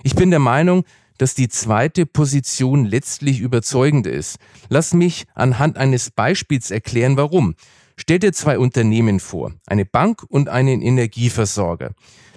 Ich 0.04 0.16
bin 0.16 0.32
der 0.32 0.40
Meinung, 0.40 0.84
dass 1.18 1.36
die 1.36 1.48
zweite 1.48 2.06
Position 2.06 2.86
letztlich 2.86 3.40
überzeugend 3.40 4.08
ist. 4.08 4.38
Lass 4.70 4.94
mich 4.94 5.26
anhand 5.36 5.78
eines 5.78 6.10
Beispiels 6.10 6.72
erklären, 6.72 7.18
warum. 7.18 7.56
Stell 7.96 8.20
dir 8.20 8.34
zwei 8.34 8.58
Unternehmen 8.58 9.20
vor, 9.20 9.52
eine 9.68 9.86
Bank 9.86 10.24
und 10.28 10.50
einen 10.50 10.82
Energieversorger. 10.82 11.92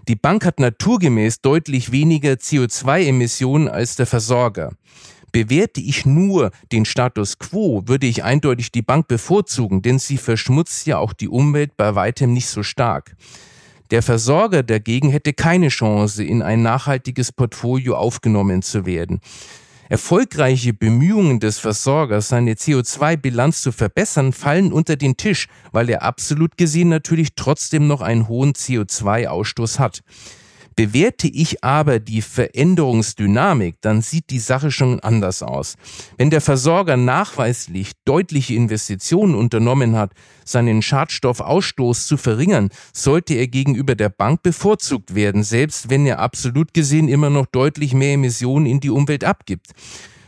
Die 0.08 0.14
Bank 0.14 0.44
hat 0.44 0.60
naturgemäß 0.60 1.40
deutlich 1.40 1.90
weniger 1.90 2.32
CO2-Emissionen 2.32 3.68
als 3.68 3.96
der 3.96 4.06
Versorger. 4.06 4.72
Bewerte 5.32 5.80
ich 5.80 6.06
nur 6.06 6.52
den 6.70 6.84
Status 6.84 7.38
quo, 7.38 7.82
würde 7.86 8.06
ich 8.06 8.22
eindeutig 8.22 8.70
die 8.70 8.82
Bank 8.82 9.08
bevorzugen, 9.08 9.82
denn 9.82 9.98
sie 9.98 10.16
verschmutzt 10.16 10.86
ja 10.86 10.98
auch 10.98 11.12
die 11.12 11.28
Umwelt 11.28 11.76
bei 11.76 11.94
weitem 11.94 12.32
nicht 12.32 12.48
so 12.48 12.62
stark. 12.62 13.16
Der 13.90 14.02
Versorger 14.02 14.62
dagegen 14.62 15.10
hätte 15.10 15.32
keine 15.32 15.68
Chance, 15.68 16.24
in 16.24 16.42
ein 16.42 16.62
nachhaltiges 16.62 17.32
Portfolio 17.32 17.96
aufgenommen 17.96 18.62
zu 18.62 18.86
werden. 18.86 19.20
Erfolgreiche 19.88 20.72
Bemühungen 20.72 21.38
des 21.38 21.58
Versorgers, 21.58 22.28
seine 22.28 22.54
CO2-Bilanz 22.54 23.62
zu 23.62 23.70
verbessern, 23.70 24.32
fallen 24.32 24.72
unter 24.72 24.96
den 24.96 25.16
Tisch, 25.16 25.48
weil 25.70 25.88
er 25.88 26.02
absolut 26.02 26.56
gesehen 26.56 26.88
natürlich 26.88 27.30
trotzdem 27.36 27.86
noch 27.86 28.00
einen 28.00 28.26
hohen 28.28 28.52
CO2-Ausstoß 28.54 29.78
hat. 29.78 30.02
Bewerte 30.76 31.26
ich 31.26 31.64
aber 31.64 31.98
die 31.98 32.20
Veränderungsdynamik, 32.20 33.76
dann 33.80 34.02
sieht 34.02 34.28
die 34.28 34.38
Sache 34.38 34.70
schon 34.70 35.00
anders 35.00 35.42
aus. 35.42 35.76
Wenn 36.18 36.28
der 36.28 36.42
Versorger 36.42 36.98
nachweislich 36.98 37.92
deutliche 38.04 38.54
Investitionen 38.54 39.34
unternommen 39.34 39.96
hat, 39.96 40.12
seinen 40.44 40.82
Schadstoffausstoß 40.82 42.06
zu 42.06 42.18
verringern, 42.18 42.68
sollte 42.92 43.32
er 43.32 43.48
gegenüber 43.48 43.94
der 43.94 44.10
Bank 44.10 44.42
bevorzugt 44.42 45.14
werden, 45.14 45.42
selbst 45.44 45.88
wenn 45.88 46.04
er 46.04 46.18
absolut 46.18 46.74
gesehen 46.74 47.08
immer 47.08 47.30
noch 47.30 47.46
deutlich 47.46 47.94
mehr 47.94 48.12
Emissionen 48.12 48.66
in 48.66 48.80
die 48.80 48.90
Umwelt 48.90 49.24
abgibt. 49.24 49.72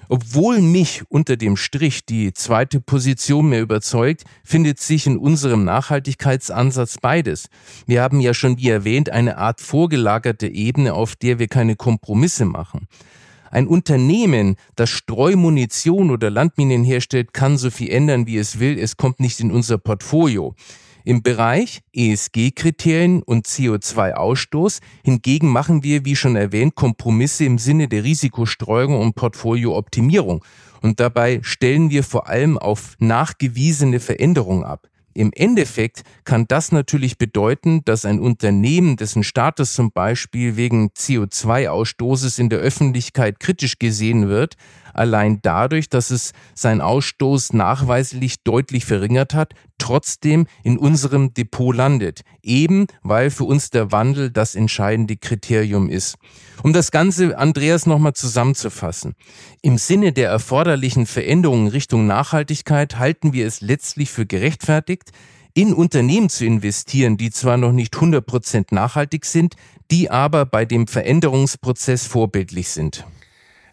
Obwohl 0.09 0.63
mich 0.63 1.03
unter 1.11 1.37
dem 1.37 1.57
Strich 1.57 2.07
die 2.07 2.33
zweite 2.33 2.81
Position 2.81 3.51
mehr 3.51 3.61
überzeugt, 3.61 4.25
findet 4.43 4.81
sich 4.81 5.07
in 5.07 5.19
unserem 5.19 5.65
Nachhaltigkeitsansatz 5.65 6.97
beides. 6.99 7.49
Wir 7.87 8.03
haben 8.03 8.21
ja 8.21 8.33
schon, 8.33 8.57
wie 8.57 8.71
erwähnt, 8.71 9.11
eine 9.11 9.37
Art 9.37 9.61
vorgelagerte 9.61 10.49
Ebene, 10.49 10.95
auf 10.95 11.15
der 11.15 11.39
wir 11.39 11.49
keine 11.49 11.77
Kompromisse 11.77 12.47
machen. 12.47 12.89
Ein 13.51 13.67
Unternehmen, 13.67 14.57
das 14.77 14.91
Streumunition 14.91 16.11
oder 16.11 16.31
Landminen 16.31 16.85
herstellt, 16.85 17.35
kann 17.35 17.59
so 17.59 17.71
viel 17.71 17.91
ändern, 17.91 18.27
wie 18.27 18.39
es 18.39 18.61
will. 18.61 18.79
Es 18.79 18.97
kommt 18.97 19.21
nicht 19.21 19.41
in 19.41 19.51
unser 19.51 19.79
Portfolio. 19.79 20.55
Im 21.05 21.23
Bereich 21.23 21.81
ESG-Kriterien 21.95 23.23
und 23.23 23.47
CO2-Ausstoß 23.47 24.81
hingegen 25.05 25.49
machen 25.49 25.83
wir, 25.83 26.05
wie 26.05 26.17
schon 26.17 26.37
erwähnt, 26.37 26.75
Kompromisse 26.75 27.45
im 27.45 27.59
Sinne 27.59 27.89
der 27.89 28.05
Risikostreuung 28.05 28.99
und 29.01 29.15
Portfoliooptimierung. 29.15 30.45
Und 30.83 31.01
dabei 31.01 31.41
stellen 31.43 31.91
wir 31.91 32.05
vor 32.05 32.29
allem 32.29 32.59
auf 32.59 32.95
nachgewiesene 32.99 34.01
Veränderungen 34.01 34.65
ab. 34.65 34.89
Im 35.19 35.33
Endeffekt 35.35 36.03
kann 36.23 36.47
das 36.47 36.71
natürlich 36.71 37.19
bedeuten, 37.19 37.85
dass 37.85 38.05
ein 38.05 38.21
Unternehmen, 38.21 38.97
dessen 38.97 39.25
Status 39.25 39.73
zum 39.73 39.91
Beispiel 39.91 40.57
wegen 40.57 40.91
CO2-Ausstoßes 40.91 42.39
in 42.39 42.49
der 42.49 42.61
Öffentlichkeit 42.61 43.41
kritisch 43.41 43.81
gesehen 43.81 44.29
wird, 44.29 44.55
allein 44.99 45.39
dadurch, 45.43 45.89
dass 45.89 46.11
es 46.11 46.33
seinen 46.55 46.81
Ausstoß 46.81 47.53
nachweislich 47.53 48.43
deutlich 48.43 48.85
verringert 48.85 49.33
hat, 49.33 49.55
trotzdem 49.79 50.47
in 50.65 50.77
unserem 50.77 51.33
Depot 51.33 51.75
landet, 51.75 52.23
eben 52.43 52.87
weil 53.03 53.31
für 53.31 53.45
uns 53.45 53.71
der 53.71 53.93
Wandel 53.93 54.31
das 54.31 54.55
entscheidende 54.55 55.17
Kriterium 55.17 55.89
ist. 55.89 56.17
Um 56.63 56.73
das 56.73 56.91
Ganze, 56.91 57.39
Andreas, 57.39 57.87
nochmal 57.87 58.15
zusammenzufassen. 58.15 59.15
Im 59.63 59.79
Sinne 59.79 60.13
der 60.13 60.29
erforderlichen 60.29 61.07
Veränderungen 61.07 61.69
Richtung 61.69 62.07
Nachhaltigkeit 62.07 62.99
halten 62.99 63.33
wir 63.33 63.47
es 63.47 63.61
letztlich 63.61 64.11
für 64.11 64.27
gerechtfertigt, 64.27 65.13
in 65.55 65.73
Unternehmen 65.73 66.29
zu 66.29 66.45
investieren, 66.45 67.17
die 67.17 67.31
zwar 67.31 67.57
noch 67.57 67.73
nicht 67.73 67.95
100% 67.95 68.67
nachhaltig 68.75 69.25
sind, 69.25 69.55
die 69.91 70.11
aber 70.11 70.45
bei 70.45 70.65
dem 70.65 70.87
Veränderungsprozess 70.87 72.07
vorbildlich 72.07 72.69
sind. 72.69 73.05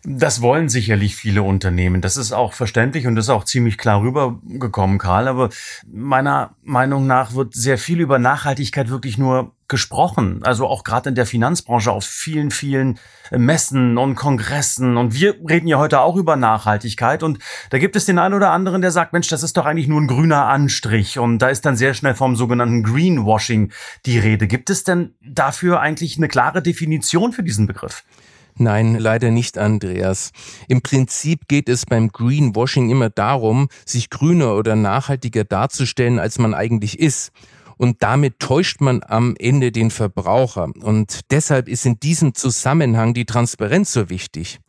Das 0.07 0.41
wollen 0.41 0.69
sicherlich 0.69 1.15
viele 1.15 1.41
Unternehmen. 1.41 1.99
Das 1.99 2.15
ist 2.15 2.31
auch 2.31 2.53
verständlich 2.53 3.07
und 3.07 3.17
ist 3.17 3.29
auch 3.29 3.43
ziemlich 3.43 3.79
klar 3.79 4.01
rübergekommen, 4.01 4.99
Karl. 4.99 5.27
Aber 5.27 5.49
meiner 5.91 6.55
Meinung 6.61 7.07
nach 7.07 7.33
wird 7.33 7.55
sehr 7.55 7.79
viel 7.79 7.99
über 7.99 8.19
Nachhaltigkeit 8.19 8.89
wirklich 8.89 9.17
nur 9.17 9.53
gesprochen. 9.67 10.41
Also 10.43 10.67
auch 10.67 10.83
gerade 10.83 11.09
in 11.09 11.15
der 11.15 11.25
Finanzbranche 11.25 11.91
auf 11.91 12.05
vielen, 12.05 12.51
vielen 12.51 12.99
Messen 13.31 13.97
und 13.97 14.13
Kongressen. 14.13 14.95
Und 14.97 15.15
wir 15.15 15.37
reden 15.49 15.67
ja 15.67 15.79
heute 15.79 16.01
auch 16.01 16.17
über 16.17 16.35
Nachhaltigkeit. 16.35 17.23
Und 17.23 17.39
da 17.71 17.79
gibt 17.79 17.95
es 17.95 18.05
den 18.05 18.19
einen 18.19 18.35
oder 18.35 18.51
anderen, 18.51 18.83
der 18.83 18.91
sagt, 18.91 19.11
Mensch, 19.11 19.29
das 19.29 19.41
ist 19.41 19.57
doch 19.57 19.65
eigentlich 19.65 19.87
nur 19.87 19.99
ein 19.99 20.07
grüner 20.07 20.45
Anstrich. 20.45 21.17
Und 21.17 21.39
da 21.39 21.47
ist 21.47 21.65
dann 21.65 21.77
sehr 21.77 21.95
schnell 21.95 22.13
vom 22.13 22.35
sogenannten 22.35 22.83
Greenwashing 22.83 23.71
die 24.05 24.19
Rede. 24.19 24.45
Gibt 24.45 24.69
es 24.69 24.83
denn 24.83 25.15
dafür 25.27 25.79
eigentlich 25.79 26.17
eine 26.17 26.27
klare 26.27 26.61
Definition 26.61 27.33
für 27.33 27.41
diesen 27.41 27.65
Begriff? 27.65 28.03
Nein, 28.57 28.95
leider 28.95 29.31
nicht, 29.31 29.57
Andreas. 29.57 30.31
Im 30.69 30.81
Prinzip 30.81 31.47
geht 31.49 31.67
es 31.67 31.85
beim 31.85 32.09
Greenwashing 32.09 32.89
immer 32.89 33.09
darum, 33.09 33.67
sich 33.85 34.09
grüner 34.09 34.55
oder 34.55 34.77
nachhaltiger 34.77 35.43
darzustellen, 35.43 36.19
als 36.19 36.39
man 36.39 36.53
eigentlich 36.53 36.99
ist. 36.99 37.31
Und 37.77 38.01
damit 38.01 38.39
täuscht 38.39 38.79
man 38.79 39.01
am 39.05 39.35
Ende 39.37 39.73
den 39.73 39.91
Verbraucher. 39.91 40.69
Und 40.81 41.31
deshalb 41.31 41.67
ist 41.67 41.85
in 41.85 41.99
diesem 41.99 42.33
Zusammenhang 42.33 43.13
die 43.13 43.25
Transparenz 43.25 43.91
so 43.91 44.09
wichtig. 44.09 44.59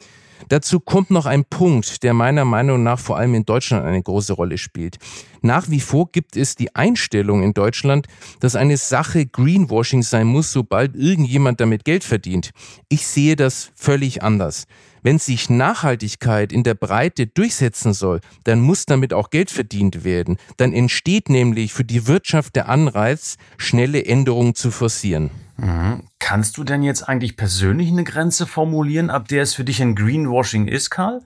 Dazu 0.48 0.80
kommt 0.80 1.10
noch 1.10 1.26
ein 1.26 1.44
Punkt, 1.44 2.02
der 2.02 2.14
meiner 2.14 2.44
Meinung 2.44 2.82
nach 2.82 2.98
vor 2.98 3.16
allem 3.16 3.34
in 3.34 3.44
Deutschland 3.44 3.84
eine 3.84 4.02
große 4.02 4.32
Rolle 4.32 4.58
spielt. 4.58 4.98
Nach 5.42 5.68
wie 5.70 5.80
vor 5.80 6.10
gibt 6.10 6.36
es 6.36 6.56
die 6.56 6.74
Einstellung 6.74 7.42
in 7.42 7.54
Deutschland, 7.54 8.06
dass 8.40 8.56
eine 8.56 8.76
Sache 8.76 9.26
Greenwashing 9.26 10.02
sein 10.02 10.26
muss, 10.26 10.52
sobald 10.52 10.96
irgendjemand 10.96 11.60
damit 11.60 11.84
Geld 11.84 12.04
verdient. 12.04 12.50
Ich 12.88 13.06
sehe 13.06 13.36
das 13.36 13.70
völlig 13.74 14.22
anders. 14.22 14.66
Wenn 15.02 15.20
sich 15.20 15.48
Nachhaltigkeit 15.48 16.52
in 16.52 16.64
der 16.64 16.74
Breite 16.74 17.28
durchsetzen 17.28 17.92
soll, 17.92 18.20
dann 18.42 18.60
muss 18.60 18.86
damit 18.86 19.12
auch 19.12 19.30
Geld 19.30 19.50
verdient 19.52 20.02
werden. 20.02 20.36
Dann 20.56 20.72
entsteht 20.72 21.28
nämlich 21.28 21.72
für 21.72 21.84
die 21.84 22.08
Wirtschaft 22.08 22.56
der 22.56 22.68
Anreiz, 22.68 23.36
schnelle 23.56 24.04
Änderungen 24.04 24.56
zu 24.56 24.72
forcieren. 24.72 25.30
Mhm. 25.56 26.02
Kannst 26.18 26.56
du 26.58 26.64
denn 26.64 26.82
jetzt 26.82 27.08
eigentlich 27.08 27.36
persönlich 27.36 27.88
eine 27.88 28.04
Grenze 28.04 28.46
formulieren, 28.46 29.10
ab 29.10 29.28
der 29.28 29.42
es 29.42 29.54
für 29.54 29.64
dich 29.64 29.80
ein 29.80 29.94
Greenwashing 29.94 30.68
ist, 30.68 30.90
Karl? 30.90 31.22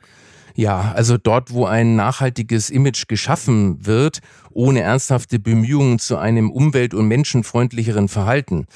Ja, 0.54 0.92
also 0.94 1.16
dort, 1.16 1.52
wo 1.52 1.66
ein 1.66 1.96
nachhaltiges 1.96 2.70
Image 2.70 3.08
geschaffen 3.08 3.86
wird, 3.86 4.20
ohne 4.50 4.80
ernsthafte 4.80 5.38
Bemühungen 5.38 5.98
zu 5.98 6.18
einem 6.18 6.50
umwelt- 6.50 6.94
und 6.94 7.08
menschenfreundlicheren 7.08 8.08
Verhalten. 8.08 8.66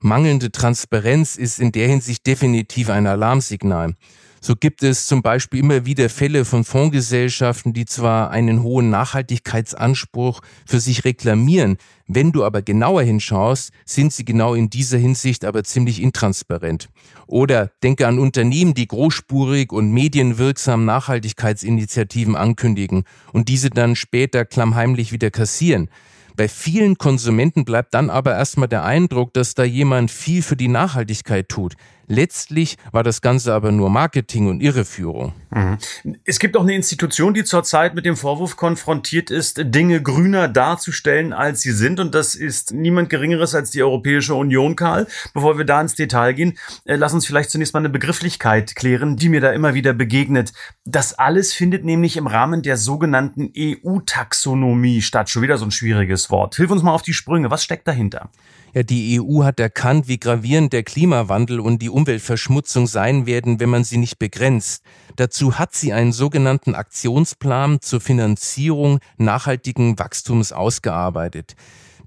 Mangelnde 0.00 0.52
Transparenz 0.52 1.36
ist 1.36 1.58
in 1.58 1.72
der 1.72 1.88
Hinsicht 1.88 2.26
definitiv 2.26 2.90
ein 2.90 3.06
Alarmsignal. 3.06 3.94
So 4.40 4.54
gibt 4.54 4.82
es 4.82 5.06
zum 5.06 5.22
Beispiel 5.22 5.60
immer 5.60 5.84
wieder 5.84 6.08
Fälle 6.08 6.44
von 6.44 6.64
Fondsgesellschaften, 6.64 7.72
die 7.72 7.86
zwar 7.86 8.30
einen 8.30 8.62
hohen 8.62 8.88
Nachhaltigkeitsanspruch 8.90 10.40
für 10.64 10.78
sich 10.78 11.04
reklamieren, 11.04 11.76
wenn 12.06 12.32
du 12.32 12.44
aber 12.44 12.62
genauer 12.62 13.02
hinschaust, 13.02 13.72
sind 13.84 14.12
sie 14.12 14.24
genau 14.24 14.54
in 14.54 14.70
dieser 14.70 14.98
Hinsicht 14.98 15.44
aber 15.44 15.64
ziemlich 15.64 16.00
intransparent. 16.00 16.88
Oder 17.26 17.70
denke 17.82 18.06
an 18.06 18.18
Unternehmen, 18.18 18.74
die 18.74 18.86
großspurig 18.86 19.72
und 19.72 19.90
medienwirksam 19.90 20.84
Nachhaltigkeitsinitiativen 20.84 22.36
ankündigen 22.36 23.04
und 23.32 23.48
diese 23.48 23.70
dann 23.70 23.96
später 23.96 24.44
klammheimlich 24.44 25.12
wieder 25.12 25.30
kassieren. 25.30 25.90
Bei 26.38 26.46
vielen 26.46 26.98
Konsumenten 26.98 27.64
bleibt 27.64 27.94
dann 27.94 28.10
aber 28.10 28.36
erstmal 28.36 28.68
der 28.68 28.84
Eindruck, 28.84 29.34
dass 29.34 29.56
da 29.56 29.64
jemand 29.64 30.12
viel 30.12 30.40
für 30.40 30.54
die 30.54 30.68
Nachhaltigkeit 30.68 31.48
tut. 31.48 31.74
Letztlich 32.08 32.76
war 32.90 33.02
das 33.02 33.20
Ganze 33.20 33.52
aber 33.52 33.70
nur 33.70 33.90
Marketing 33.90 34.48
und 34.48 34.62
Irreführung. 34.62 35.34
Mhm. 35.50 35.76
Es 36.24 36.38
gibt 36.38 36.56
auch 36.56 36.62
eine 36.62 36.74
Institution, 36.74 37.34
die 37.34 37.44
zurzeit 37.44 37.94
mit 37.94 38.06
dem 38.06 38.16
Vorwurf 38.16 38.56
konfrontiert 38.56 39.30
ist, 39.30 39.60
Dinge 39.62 40.02
grüner 40.02 40.48
darzustellen, 40.48 41.34
als 41.34 41.60
sie 41.60 41.72
sind. 41.72 42.00
Und 42.00 42.14
das 42.14 42.34
ist 42.34 42.72
niemand 42.72 43.10
Geringeres 43.10 43.54
als 43.54 43.70
die 43.70 43.82
Europäische 43.82 44.34
Union, 44.34 44.74
Karl. 44.74 45.06
Bevor 45.34 45.58
wir 45.58 45.66
da 45.66 45.80
ins 45.82 45.94
Detail 45.94 46.32
gehen, 46.32 46.58
äh, 46.86 46.96
lass 46.96 47.12
uns 47.12 47.26
vielleicht 47.26 47.50
zunächst 47.50 47.74
mal 47.74 47.80
eine 47.80 47.90
Begrifflichkeit 47.90 48.74
klären, 48.74 49.16
die 49.16 49.28
mir 49.28 49.42
da 49.42 49.52
immer 49.52 49.74
wieder 49.74 49.92
begegnet. 49.92 50.52
Das 50.86 51.18
alles 51.18 51.52
findet 51.52 51.84
nämlich 51.84 52.16
im 52.16 52.26
Rahmen 52.26 52.62
der 52.62 52.78
sogenannten 52.78 53.52
EU-Taxonomie 53.54 55.02
statt. 55.02 55.28
Schon 55.28 55.42
wieder 55.42 55.58
so 55.58 55.66
ein 55.66 55.70
schwieriges 55.70 56.30
Wort. 56.30 56.56
Hilf 56.56 56.70
uns 56.70 56.82
mal 56.82 56.94
auf 56.94 57.02
die 57.02 57.12
Sprünge. 57.12 57.50
Was 57.50 57.64
steckt 57.64 57.86
dahinter? 57.86 58.30
Ja, 58.78 58.84
die 58.84 59.20
EU 59.20 59.42
hat 59.42 59.58
erkannt, 59.58 60.06
wie 60.06 60.20
gravierend 60.20 60.72
der 60.72 60.84
Klimawandel 60.84 61.58
und 61.58 61.82
die 61.82 61.88
Umweltverschmutzung 61.88 62.86
sein 62.86 63.26
werden, 63.26 63.58
wenn 63.58 63.70
man 63.70 63.82
sie 63.82 63.96
nicht 63.96 64.20
begrenzt. 64.20 64.84
Dazu 65.16 65.58
hat 65.58 65.74
sie 65.74 65.92
einen 65.92 66.12
sogenannten 66.12 66.76
Aktionsplan 66.76 67.80
zur 67.80 68.00
Finanzierung 68.00 69.00
nachhaltigen 69.16 69.98
Wachstums 69.98 70.52
ausgearbeitet. 70.52 71.56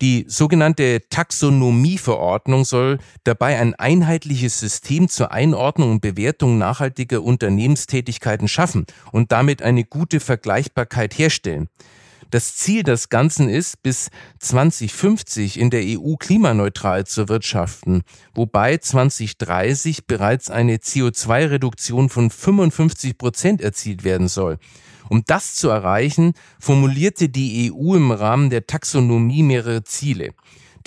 Die 0.02 0.24
sogenannte 0.30 1.02
Taxonomieverordnung 1.10 2.64
soll 2.64 3.00
dabei 3.26 3.60
ein 3.60 3.76
einheitliches 3.76 4.58
System 4.58 5.10
zur 5.10 5.34
Einordnung 5.34 5.92
und 5.92 6.00
Bewertung 6.00 6.58
nachhaltiger 6.58 7.22
Unternehmenstätigkeiten 7.22 8.48
schaffen 8.48 8.86
und 9.12 9.34
damit 9.34 9.62
eine 9.62 9.84
gute 9.84 10.22
Vergleichbarkeit 10.22 11.18
herstellen. 11.18 11.68
Das 12.32 12.56
Ziel 12.56 12.84
des 12.84 13.10
Ganzen 13.10 13.50
ist, 13.50 13.84
bis 13.84 14.10
2050 14.40 15.60
in 15.60 15.70
der 15.70 15.84
EU 15.84 16.16
klimaneutral 16.16 17.06
zu 17.06 17.28
wirtschaften, 17.28 18.04
wobei 18.34 18.78
2030 18.78 20.08
bereits 20.08 20.50
eine 20.50 20.78
CO2-Reduktion 20.78 22.08
von 22.08 22.30
55 22.30 23.18
Prozent 23.18 23.62
erzielt 23.62 24.06
werden 24.06 24.30
soll. 24.30 24.60
Um 25.10 25.24
das 25.28 25.56
zu 25.56 25.68
erreichen, 25.68 26.32
formulierte 26.58 27.28
die 27.28 27.70
EU 27.70 27.96
im 27.96 28.12
Rahmen 28.12 28.50
der 28.50 28.66
Taxonomie 28.66 29.44
mehrere 29.44 29.84
Ziele. 29.84 30.34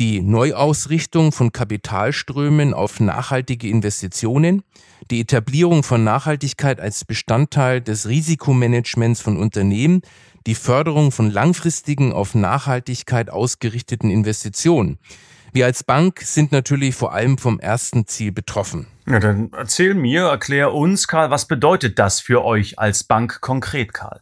Die 0.00 0.22
Neuausrichtung 0.22 1.30
von 1.30 1.52
Kapitalströmen 1.52 2.74
auf 2.74 2.98
nachhaltige 2.98 3.68
Investitionen, 3.68 4.64
die 5.08 5.20
Etablierung 5.20 5.84
von 5.84 6.02
Nachhaltigkeit 6.02 6.80
als 6.80 7.04
Bestandteil 7.04 7.80
des 7.80 8.08
Risikomanagements 8.08 9.20
von 9.20 9.36
Unternehmen, 9.36 10.02
die 10.48 10.56
Förderung 10.56 11.12
von 11.12 11.30
langfristigen, 11.30 12.12
auf 12.12 12.34
Nachhaltigkeit 12.34 13.30
ausgerichteten 13.30 14.10
Investitionen. 14.10 14.98
Wir 15.52 15.66
als 15.66 15.84
Bank 15.84 16.22
sind 16.22 16.50
natürlich 16.50 16.96
vor 16.96 17.12
allem 17.12 17.38
vom 17.38 17.60
ersten 17.60 18.08
Ziel 18.08 18.32
betroffen. 18.32 18.88
Ja, 19.06 19.20
dann 19.20 19.52
erzähl 19.52 19.94
mir, 19.94 20.24
erklär 20.24 20.74
uns, 20.74 21.06
Karl, 21.06 21.30
was 21.30 21.46
bedeutet 21.46 22.00
das 22.00 22.18
für 22.18 22.44
euch 22.44 22.80
als 22.80 23.04
Bank 23.04 23.40
konkret, 23.40 23.94
Karl? 23.94 24.20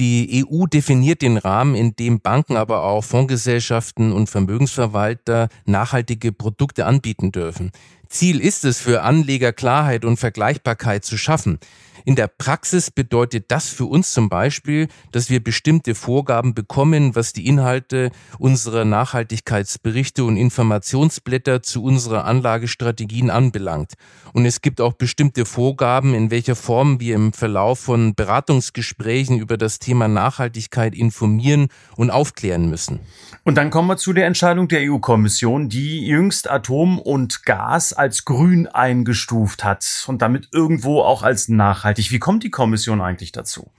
Die 0.00 0.46
EU 0.50 0.64
definiert 0.64 1.20
den 1.20 1.36
Rahmen, 1.36 1.74
in 1.74 1.94
dem 1.94 2.22
Banken, 2.22 2.56
aber 2.56 2.84
auch 2.84 3.04
Fondsgesellschaften 3.04 4.12
und 4.12 4.30
Vermögensverwalter 4.30 5.50
nachhaltige 5.66 6.32
Produkte 6.32 6.86
anbieten 6.86 7.32
dürfen. 7.32 7.70
Ziel 8.08 8.40
ist 8.40 8.64
es, 8.64 8.80
für 8.80 9.02
Anleger 9.02 9.52
Klarheit 9.52 10.06
und 10.06 10.16
Vergleichbarkeit 10.16 11.04
zu 11.04 11.18
schaffen. 11.18 11.58
In 12.04 12.16
der 12.16 12.28
Praxis 12.28 12.90
bedeutet 12.90 13.46
das 13.48 13.68
für 13.68 13.84
uns 13.84 14.12
zum 14.12 14.28
Beispiel, 14.28 14.88
dass 15.12 15.28
wir 15.30 15.42
bestimmte 15.42 15.94
Vorgaben 15.94 16.54
bekommen, 16.54 17.14
was 17.14 17.32
die 17.32 17.46
Inhalte 17.46 18.10
unserer 18.38 18.84
Nachhaltigkeitsberichte 18.84 20.24
und 20.24 20.36
Informationsblätter 20.36 21.62
zu 21.62 21.82
unserer 21.82 22.24
Anlagestrategien 22.24 23.30
anbelangt. 23.30 23.94
Und 24.32 24.46
es 24.46 24.62
gibt 24.62 24.80
auch 24.80 24.94
bestimmte 24.94 25.44
Vorgaben, 25.44 26.14
in 26.14 26.30
welcher 26.30 26.56
Form 26.56 27.00
wir 27.00 27.16
im 27.16 27.32
Verlauf 27.32 27.80
von 27.80 28.14
Beratungsgesprächen 28.14 29.38
über 29.38 29.56
das 29.56 29.78
Thema 29.78 30.08
Nachhaltigkeit 30.08 30.94
informieren 30.94 31.68
und 31.96 32.10
aufklären 32.10 32.70
müssen. 32.70 33.00
Und 33.44 33.56
dann 33.56 33.70
kommen 33.70 33.88
wir 33.88 33.96
zu 33.96 34.12
der 34.12 34.26
Entscheidung 34.26 34.68
der 34.68 34.90
EU-Kommission, 34.90 35.68
die 35.68 36.06
jüngst 36.06 36.50
Atom 36.50 36.98
und 36.98 37.44
Gas 37.44 37.92
als 37.92 38.24
grün 38.24 38.66
eingestuft 38.66 39.64
hat 39.64 40.04
und 40.06 40.22
damit 40.22 40.48
irgendwo 40.52 41.02
auch 41.02 41.22
als 41.22 41.48
nachhaltig. 41.48 41.89
Wie 41.98 42.18
kommt 42.18 42.42
die 42.42 42.50
Kommission 42.50 43.00
eigentlich 43.00 43.32
dazu? 43.32 43.70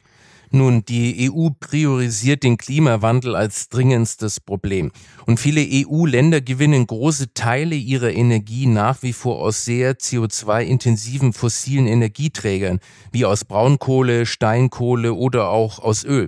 Nun, 0.53 0.83
die 0.83 1.31
EU 1.31 1.47
priorisiert 1.57 2.43
den 2.43 2.57
Klimawandel 2.57 3.37
als 3.37 3.69
dringendstes 3.69 4.41
Problem. 4.41 4.91
Und 5.25 5.39
viele 5.39 5.61
EU-Länder 5.61 6.41
gewinnen 6.41 6.85
große 6.87 7.33
Teile 7.33 7.75
ihrer 7.75 8.11
Energie 8.11 8.65
nach 8.65 9.01
wie 9.01 9.13
vor 9.13 9.39
aus 9.39 9.63
sehr 9.63 9.97
CO2-intensiven 9.97 11.31
fossilen 11.31 11.87
Energieträgern, 11.87 12.81
wie 13.13 13.23
aus 13.23 13.45
Braunkohle, 13.45 14.25
Steinkohle 14.25 15.13
oder 15.13 15.49
auch 15.49 15.79
aus 15.79 16.03
Öl. 16.03 16.27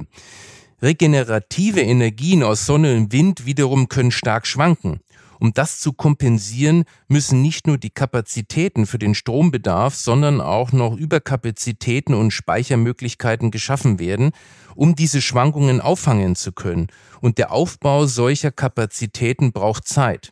Regenerative 0.82 1.82
Energien 1.82 2.44
aus 2.44 2.66
Sonne 2.66 2.96
und 2.96 3.12
Wind 3.12 3.46
wiederum 3.46 3.90
können 3.90 4.12
stark 4.12 4.48
schwanken. 4.48 5.02
Um 5.44 5.54
das 5.54 5.82
zu 5.82 5.92
kompensieren, 5.92 6.86
müssen 7.10 7.42
nicht 7.42 7.68
nur 7.68 7.78
die 7.78 7.90
Kapazitäten 7.90 8.86
für 8.86 8.98
den 8.98 9.14
Strombedarf, 9.14 9.94
sondern 9.94 10.40
auch 10.40 10.72
noch 10.72 10.96
Überkapazitäten 10.96 12.14
und 12.14 12.32
Speichermöglichkeiten 12.32 13.52
geschaffen 13.52 14.00
werden, 14.00 14.32
um 14.74 14.96
diese 14.96 15.22
Schwankungen 15.22 15.82
auffangen 15.82 16.38
zu 16.38 16.54
können. 16.54 16.88
Und 17.20 17.40
der 17.40 17.52
Aufbau 17.52 18.06
solcher 18.06 18.52
Kapazitäten 18.52 19.52
braucht 19.52 19.86
Zeit. 19.86 20.32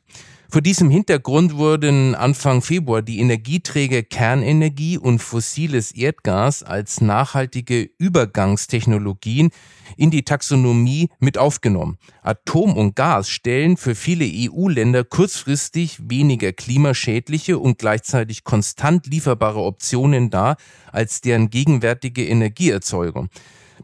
Vor 0.52 0.62
diesem 0.62 0.90
Hintergrund 0.90 1.56
wurden 1.56 2.14
Anfang 2.14 2.62
Februar 2.62 3.02
die 3.02 3.22
Energieträger 3.22 4.04
Kernenergie 4.04 4.98
und 4.98 5.20
fossiles 5.20 5.94
Erdgas 5.94 6.62
als 6.62 7.00
nachhaltige 7.00 7.90
Übergangstechnologien 7.98 9.52
in 9.96 10.12
die 10.12 10.24
Taxonomie 10.24 11.08
mit 11.20 11.38
aufgenommen. 11.38 11.98
Atom 12.22 12.76
und 12.76 12.98
Gas 12.98 13.30
stellen 13.30 13.78
für 13.78 13.96
viele 13.96 14.26
EU-Länder 14.26 15.06
kurzfristig 15.06 16.10
weniger 16.10 16.52
klimaschädliche 16.52 17.58
und 17.58 17.78
gleichzeitig 17.78 18.44
konstant 18.44 19.08
lieferbare 19.08 19.62
Optionen 19.62 20.32
dar 20.32 20.58
als 20.92 21.22
deren 21.22 21.50
gegenwärtige 21.50 22.28
Energieerzeugung. 22.28 23.30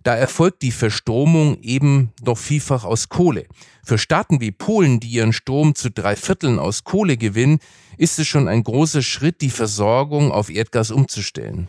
Da 0.03 0.15
erfolgt 0.15 0.61
die 0.61 0.71
Verstromung 0.71 1.61
eben 1.61 2.11
doch 2.21 2.37
vielfach 2.37 2.83
aus 2.83 3.09
Kohle. 3.09 3.45
Für 3.83 3.97
Staaten 3.97 4.41
wie 4.41 4.51
Polen, 4.51 4.99
die 4.99 5.07
ihren 5.07 5.33
Strom 5.33 5.75
zu 5.75 5.89
drei 5.89 6.15
Vierteln 6.15 6.59
aus 6.59 6.83
Kohle 6.83 7.17
gewinnen, 7.17 7.59
ist 7.97 8.19
es 8.19 8.27
schon 8.27 8.47
ein 8.47 8.63
großer 8.63 9.01
Schritt, 9.01 9.41
die 9.41 9.49
Versorgung 9.49 10.31
auf 10.31 10.49
Erdgas 10.49 10.91
umzustellen. 10.91 11.67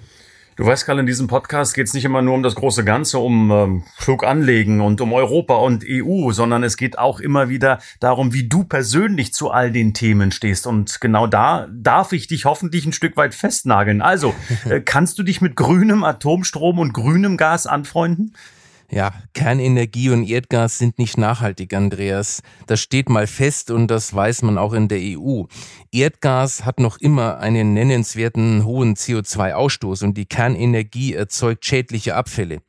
Du 0.58 0.66
weißt, 0.66 0.86
Karl, 0.86 0.98
in 0.98 1.06
diesem 1.06 1.28
Podcast 1.28 1.72
geht 1.72 1.86
es 1.86 1.94
nicht 1.94 2.04
immer 2.04 2.20
nur 2.20 2.34
um 2.34 2.42
das 2.42 2.56
große 2.56 2.84
Ganze, 2.84 3.20
um 3.20 3.52
ähm, 3.52 3.84
Fluganlegen 3.96 4.80
und 4.80 5.00
um 5.00 5.12
Europa 5.12 5.54
und 5.54 5.84
EU, 5.88 6.32
sondern 6.32 6.64
es 6.64 6.76
geht 6.76 6.98
auch 6.98 7.20
immer 7.20 7.48
wieder 7.48 7.78
darum, 8.00 8.32
wie 8.34 8.48
du 8.48 8.64
persönlich 8.64 9.32
zu 9.32 9.52
all 9.52 9.70
den 9.70 9.94
Themen 9.94 10.32
stehst. 10.32 10.66
Und 10.66 11.00
genau 11.00 11.28
da 11.28 11.68
darf 11.70 12.12
ich 12.12 12.26
dich 12.26 12.44
hoffentlich 12.44 12.86
ein 12.86 12.92
Stück 12.92 13.16
weit 13.16 13.36
festnageln. 13.36 14.02
Also, 14.02 14.34
äh, 14.68 14.80
kannst 14.80 15.16
du 15.20 15.22
dich 15.22 15.40
mit 15.40 15.54
grünem 15.54 16.02
Atomstrom 16.02 16.80
und 16.80 16.92
grünem 16.92 17.36
Gas 17.36 17.68
anfreunden? 17.68 18.34
Ja, 18.90 19.12
Kernenergie 19.35 20.09
und 20.09 20.24
Erdgas 20.24 20.79
sind 20.79 20.98
nicht 20.98 21.18
nachhaltig, 21.18 21.74
Andreas. 21.74 22.42
Das 22.66 22.81
steht 22.81 23.11
mal 23.11 23.27
fest 23.27 23.70
und 23.70 23.88
das 23.88 24.14
weiß 24.14 24.40
man 24.42 24.57
auch 24.57 24.72
in 24.72 24.88
der 24.88 24.98
EU. 24.98 25.42
Erdgas 25.92 26.64
hat 26.64 26.81
noch 26.81 26.96
immer 26.96 27.38
einen 27.38 27.74
nennenswerten 27.74 28.64
hohen 28.64 28.94
CO2-Ausstoß 28.94 30.05
und 30.05 30.16
die 30.16 30.24
Kernenergie 30.24 31.12
erzeugt 31.12 31.66
schädliche 31.66 32.14
Abfälle. 32.14 32.62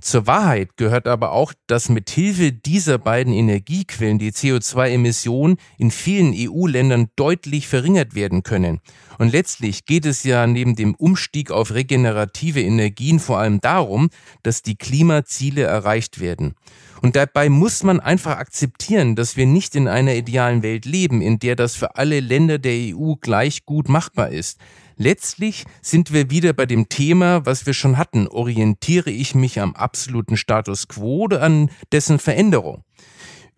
Zur 0.00 0.26
Wahrheit 0.26 0.76
gehört 0.76 1.08
aber 1.08 1.32
auch, 1.32 1.52
dass 1.66 1.88
mit 1.88 2.10
Hilfe 2.10 2.52
dieser 2.52 2.98
beiden 2.98 3.32
Energiequellen 3.32 4.18
die 4.18 4.32
CO2-Emissionen 4.32 5.56
in 5.78 5.90
vielen 5.90 6.34
EU-Ländern 6.36 7.08
deutlich 7.16 7.66
verringert 7.66 8.14
werden 8.14 8.42
können. 8.42 8.80
Und 9.18 9.32
letztlich 9.32 9.86
geht 9.86 10.04
es 10.04 10.22
ja 10.24 10.46
neben 10.46 10.76
dem 10.76 10.94
Umstieg 10.94 11.50
auf 11.50 11.72
regenerative 11.72 12.60
Energien 12.60 13.18
vor 13.20 13.38
allem 13.38 13.60
darum, 13.60 14.10
dass 14.42 14.62
die 14.62 14.76
Klimaziele 14.76 15.62
erreicht 15.62 16.20
werden. 16.20 16.54
Und 17.02 17.16
dabei 17.16 17.48
muss 17.48 17.82
man 17.82 18.00
einfach 18.00 18.36
akzeptieren, 18.36 19.16
dass 19.16 19.36
wir 19.36 19.46
nicht 19.46 19.74
in 19.76 19.88
einer 19.88 20.14
idealen 20.14 20.62
Welt 20.62 20.84
leben, 20.84 21.20
in 21.20 21.38
der 21.38 21.56
das 21.56 21.76
für 21.76 21.96
alle 21.96 22.20
Länder 22.20 22.58
der 22.58 22.96
EU 22.96 23.14
gleich 23.20 23.64
gut 23.64 23.88
machbar 23.88 24.30
ist. 24.30 24.58
Letztlich 24.98 25.64
sind 25.82 26.10
wir 26.10 26.30
wieder 26.30 26.54
bei 26.54 26.64
dem 26.64 26.88
Thema, 26.88 27.44
was 27.44 27.66
wir 27.66 27.74
schon 27.74 27.98
hatten. 27.98 28.28
Orientiere 28.28 29.10
ich 29.10 29.34
mich 29.34 29.60
am 29.60 29.74
absoluten 29.74 30.38
Status 30.38 30.88
quo 30.88 31.24
oder 31.24 31.42
an 31.42 31.70
dessen 31.92 32.18
Veränderung? 32.18 32.82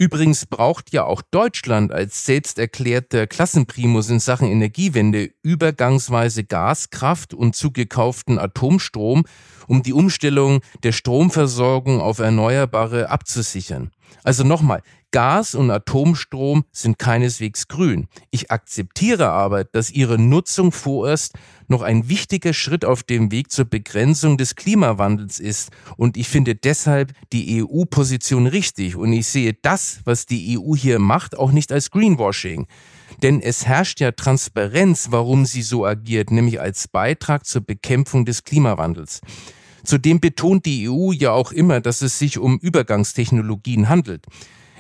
Übrigens 0.01 0.47
braucht 0.47 0.93
ja 0.93 1.05
auch 1.05 1.23
Deutschland 1.23 1.93
als 1.93 2.25
selbst 2.25 2.59
erklärter 2.59 3.27
Klassenprimus 3.29 4.11
in 4.11 4.21
Sachen 4.21 4.49
Energiewende 4.49 5.31
übergangsweise 5.43 6.45
Gaskraft 6.45 7.35
und 7.35 7.55
zugekauften 7.55 8.39
Atomstrom, 8.39 9.25
um 9.69 9.83
die 9.83 9.93
Umstellung 9.93 10.61
der 10.83 10.93
Stromversorgung 10.93 12.01
auf 12.01 12.19
Erneuerbare 12.19 13.11
abzusichern. 13.11 13.91
Also 14.25 14.45
nochmal, 14.45 14.83
Gas 15.11 15.55
und 15.55 15.71
Atomstrom 15.71 16.65
sind 16.71 16.99
keineswegs 16.99 17.69
grün. 17.69 18.09
Ich 18.31 18.51
akzeptiere 18.51 19.31
aber, 19.31 19.65
dass 19.65 19.91
ihre 19.91 20.19
Nutzung 20.19 20.71
vorerst 20.71 21.35
noch 21.67 21.83
ein 21.83 22.09
wichtiger 22.09 22.53
Schritt 22.53 22.85
auf 22.85 23.03
dem 23.03 23.31
Weg 23.31 23.51
zur 23.51 23.65
Begrenzung 23.65 24.37
des 24.37 24.55
Klimawandels 24.55 25.41
ist. 25.41 25.71
Und 25.97 26.17
ich 26.17 26.29
finde 26.29 26.55
deshalb 26.55 27.13
die 27.33 27.63
EU-Position 27.63 28.47
richtig. 28.47 28.97
Und 28.97 29.13
ich 29.13 29.27
sehe 29.29 29.55
das, 29.55 30.01
was 30.05 30.27
die 30.27 30.59
EU 30.59 30.75
hier 30.75 30.99
macht, 30.99 31.39
auch 31.39 31.53
nicht 31.53 31.73
als 31.73 31.91
Greenwashing. 31.91 32.67
Denn 33.23 33.41
es 33.41 33.67
herrscht 33.67 34.01
ja 34.01 34.13
Transparenz, 34.13 35.09
warum 35.11 35.47
sie 35.47 35.63
so 35.63 35.87
agiert, 35.87 36.31
nämlich 36.31 36.61
als 36.61 36.87
Beitrag 36.89 37.47
zur 37.47 37.63
Bekämpfung 37.63 38.27
des 38.27 38.45
Klimawandels. 38.45 39.21
Zudem 39.89 40.21
betont 40.21 40.67
die 40.67 40.87
EU 40.87 41.13
ja 41.13 41.33
auch 41.33 41.51
immer, 41.51 41.81
dass 41.81 42.03
es 42.03 42.19
sich 42.19 42.37
um 42.37 42.59
Übergangstechnologien 42.59 43.89
handelt. 43.89 44.27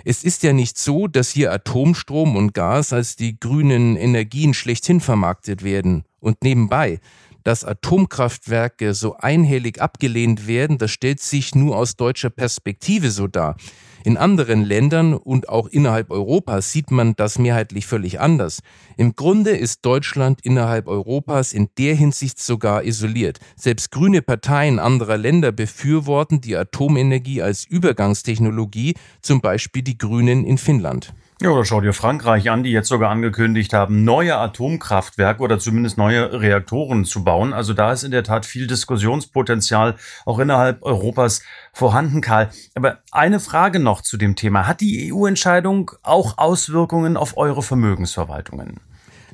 Es 0.04 0.22
ist 0.22 0.42
ja 0.42 0.52
nicht 0.52 0.76
so, 0.76 1.06
dass 1.08 1.30
hier 1.30 1.50
Atomstrom 1.50 2.36
und 2.36 2.52
Gas 2.52 2.92
als 2.92 3.16
die 3.16 3.40
grünen 3.40 3.96
Energien 3.96 4.52
schlechthin 4.52 5.00
vermarktet 5.00 5.64
werden. 5.64 6.04
Und 6.20 6.44
nebenbei, 6.44 7.00
dass 7.42 7.64
Atomkraftwerke 7.64 8.92
so 8.92 9.16
einhellig 9.16 9.80
abgelehnt 9.80 10.46
werden, 10.46 10.76
das 10.76 10.90
stellt 10.90 11.20
sich 11.20 11.54
nur 11.54 11.78
aus 11.78 11.96
deutscher 11.96 12.28
Perspektive 12.28 13.10
so 13.10 13.28
dar. 13.28 13.56
In 14.04 14.16
anderen 14.16 14.62
Ländern 14.62 15.14
und 15.14 15.48
auch 15.48 15.66
innerhalb 15.66 16.10
Europas 16.10 16.72
sieht 16.72 16.90
man 16.90 17.14
das 17.16 17.38
mehrheitlich 17.38 17.86
völlig 17.86 18.20
anders. 18.20 18.60
Im 18.96 19.14
Grunde 19.14 19.50
ist 19.50 19.84
Deutschland 19.84 20.40
innerhalb 20.42 20.86
Europas 20.86 21.52
in 21.52 21.68
der 21.78 21.94
Hinsicht 21.94 22.40
sogar 22.40 22.84
isoliert. 22.84 23.38
Selbst 23.56 23.90
grüne 23.90 24.22
Parteien 24.22 24.78
anderer 24.78 25.16
Länder 25.16 25.52
befürworten 25.52 26.40
die 26.40 26.56
Atomenergie 26.56 27.42
als 27.42 27.64
Übergangstechnologie, 27.64 28.94
zum 29.22 29.40
Beispiel 29.40 29.82
die 29.82 29.98
Grünen 29.98 30.44
in 30.44 30.58
Finnland. 30.58 31.12
Ja, 31.40 31.50
oder 31.50 31.64
schau 31.64 31.80
dir 31.80 31.92
Frankreich 31.92 32.50
an, 32.50 32.64
die 32.64 32.72
jetzt 32.72 32.88
sogar 32.88 33.10
angekündigt 33.10 33.72
haben, 33.72 34.02
neue 34.02 34.36
Atomkraftwerke 34.36 35.40
oder 35.40 35.60
zumindest 35.60 35.96
neue 35.96 36.40
Reaktoren 36.40 37.04
zu 37.04 37.22
bauen. 37.22 37.52
Also 37.52 37.74
da 37.74 37.92
ist 37.92 38.02
in 38.02 38.10
der 38.10 38.24
Tat 38.24 38.44
viel 38.44 38.66
Diskussionspotenzial 38.66 39.94
auch 40.26 40.40
innerhalb 40.40 40.82
Europas 40.82 41.42
vorhanden, 41.72 42.22
Karl. 42.22 42.50
Aber 42.74 42.98
eine 43.12 43.38
Frage 43.38 43.78
noch 43.78 44.02
zu 44.02 44.16
dem 44.16 44.34
Thema. 44.34 44.66
Hat 44.66 44.80
die 44.80 45.12
EU-Entscheidung 45.12 45.92
auch 46.02 46.38
Auswirkungen 46.38 47.16
auf 47.16 47.36
eure 47.36 47.62
Vermögensverwaltungen? 47.62 48.80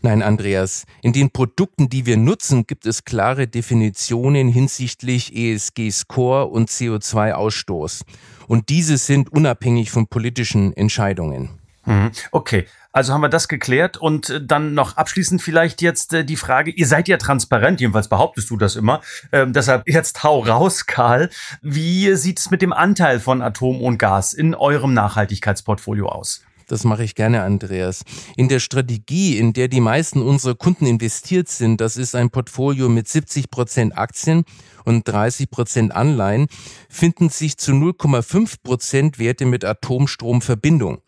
Nein, 0.03 0.21
Andreas, 0.21 0.85
in 1.01 1.15
den 1.15 1.31
Produkten, 1.31 1.89
die 1.89 2.05
wir 2.05 2.19
nutzen, 2.19 2.67
gibt 2.67 2.85
es 2.85 3.07
klare 3.07 3.49
Definitionen 3.49 4.49
hinsichtlich 4.49 5.35
ESG-Score 5.35 6.49
und 6.49 6.69
CO2-Ausstoß. 6.69 8.03
Und 8.47 8.69
diese 8.69 8.99
sind 8.99 9.33
unabhängig 9.33 9.91
von 9.91 10.07
politischen 10.07 10.75
Entscheidungen. 10.75 11.64
Mhm. 11.87 12.11
Okay, 12.31 12.67
also 12.93 13.13
haben 13.13 13.23
wir 13.23 13.29
das 13.29 13.49
geklärt 13.49 13.97
und 13.97 14.31
äh, 14.31 14.41
dann 14.45 14.75
noch 14.75 14.97
abschließend 14.97 15.43
vielleicht 15.43 15.83
jetzt 15.83 16.15
äh, 16.15 16.25
die 16.25 16.37
Frage, 16.37 16.71
ihr 16.71 16.87
seid 16.87 17.09
ja 17.09 17.17
transparent, 17.17 17.81
jedenfalls 17.81 18.09
behauptest 18.09 18.51
du 18.51 18.57
das 18.57 18.77
immer, 18.77 19.01
ähm, 19.33 19.53
deshalb 19.53 19.83
jetzt 19.89 20.23
hau 20.23 20.41
raus, 20.41 20.87
Karl. 20.87 21.29
Wie 21.61 22.15
sieht 22.15 22.39
es 22.39 22.51
mit 22.51 22.63
dem 22.63 22.73
Anteil 22.73 23.21
von 23.21 23.43
Atom 23.43 23.83
und 23.83 23.99
Gas 23.99 24.33
in 24.33 24.55
eurem 24.55 24.95
Nachhaltigkeitsportfolio 24.95 26.09
aus? 26.09 26.43
Das 26.67 26.85
mache 26.85 27.05
ich 27.05 27.15
gerne, 27.15 27.43
Andreas. 27.43 28.05
In 28.37 28.49
der 28.49 28.59
Strategie, 28.59 29.39
in 29.39 29.53
der 29.53 29.69
die 29.69 29.81
meisten 29.81 30.23
unserer 30.23 30.55
Kunden 30.55 30.87
investiert 30.87 31.49
sind, 31.49 31.81
das 31.81 31.97
ist 31.97 32.15
ein 32.15 32.31
Portfolio 32.31 32.89
mit 32.89 33.09
70 33.09 33.51
Prozent 33.51 33.99
Aktien 33.99 34.45
und 34.85 35.07
30 35.07 35.51
Prozent 35.51 35.95
Anleihen, 35.95 36.47
finden 36.89 37.29
sich 37.29 37.59
zu 37.59 37.73
0,5 37.73 38.63
Prozent 38.63 39.19
Werte 39.19 39.45
mit 39.45 39.65
Atomstromverbindung. 39.65 41.03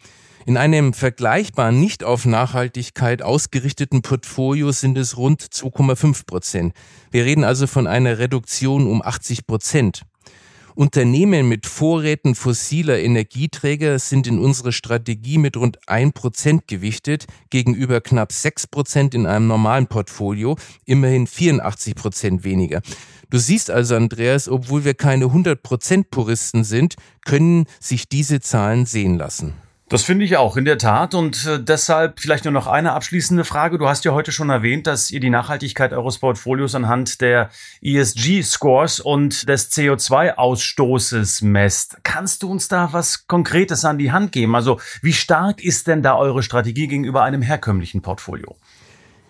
In 0.46 0.56
einem 0.56 0.92
vergleichbaren, 0.92 1.80
nicht 1.80 2.04
auf 2.04 2.24
Nachhaltigkeit 2.24 3.20
ausgerichteten 3.20 4.02
Portfolio 4.02 4.70
sind 4.70 4.96
es 4.96 5.16
rund 5.16 5.42
2,5 5.42 6.24
Prozent. 6.24 6.72
Wir 7.10 7.24
reden 7.24 7.42
also 7.42 7.66
von 7.66 7.88
einer 7.88 8.20
Reduktion 8.20 8.86
um 8.86 9.02
80 9.02 9.48
Prozent. 9.48 10.02
Unternehmen 10.76 11.48
mit 11.48 11.66
Vorräten 11.66 12.36
fossiler 12.36 13.00
Energieträger 13.00 13.98
sind 13.98 14.28
in 14.28 14.38
unserer 14.38 14.70
Strategie 14.70 15.38
mit 15.38 15.56
rund 15.56 15.80
1% 15.88 16.60
gewichtet, 16.68 17.26
gegenüber 17.50 18.00
knapp 18.00 18.30
6% 18.30 19.16
in 19.16 19.26
einem 19.26 19.48
normalen 19.48 19.88
Portfolio, 19.88 20.56
immerhin 20.84 21.26
84% 21.26 22.44
weniger. 22.44 22.82
Du 23.30 23.38
siehst 23.38 23.68
also, 23.68 23.96
Andreas, 23.96 24.48
obwohl 24.48 24.84
wir 24.84 24.94
keine 24.94 25.24
100% 25.24 26.04
Puristen 26.08 26.62
sind, 26.62 26.94
können 27.24 27.64
sich 27.80 28.08
diese 28.08 28.38
Zahlen 28.38 28.86
sehen 28.86 29.18
lassen. 29.18 29.65
Das 29.88 30.02
finde 30.02 30.24
ich 30.24 30.36
auch, 30.36 30.56
in 30.56 30.64
der 30.64 30.78
Tat. 30.78 31.14
Und 31.14 31.46
äh, 31.46 31.62
deshalb 31.62 32.18
vielleicht 32.18 32.44
nur 32.44 32.52
noch 32.52 32.66
eine 32.66 32.92
abschließende 32.92 33.44
Frage. 33.44 33.78
Du 33.78 33.86
hast 33.86 34.04
ja 34.04 34.12
heute 34.12 34.32
schon 34.32 34.50
erwähnt, 34.50 34.88
dass 34.88 35.12
ihr 35.12 35.20
die 35.20 35.30
Nachhaltigkeit 35.30 35.92
eures 35.92 36.18
Portfolios 36.18 36.74
anhand 36.74 37.20
der 37.20 37.50
ESG-Scores 37.82 38.98
und 38.98 39.48
des 39.48 39.70
CO2-Ausstoßes 39.70 41.44
messt. 41.44 41.98
Kannst 42.02 42.42
du 42.42 42.50
uns 42.50 42.66
da 42.66 42.88
was 42.90 43.28
Konkretes 43.28 43.84
an 43.84 43.96
die 43.96 44.10
Hand 44.10 44.32
geben? 44.32 44.56
Also 44.56 44.80
wie 45.02 45.12
stark 45.12 45.62
ist 45.62 45.86
denn 45.86 46.02
da 46.02 46.16
eure 46.16 46.42
Strategie 46.42 46.88
gegenüber 46.88 47.22
einem 47.22 47.42
herkömmlichen 47.42 48.02
Portfolio? 48.02 48.56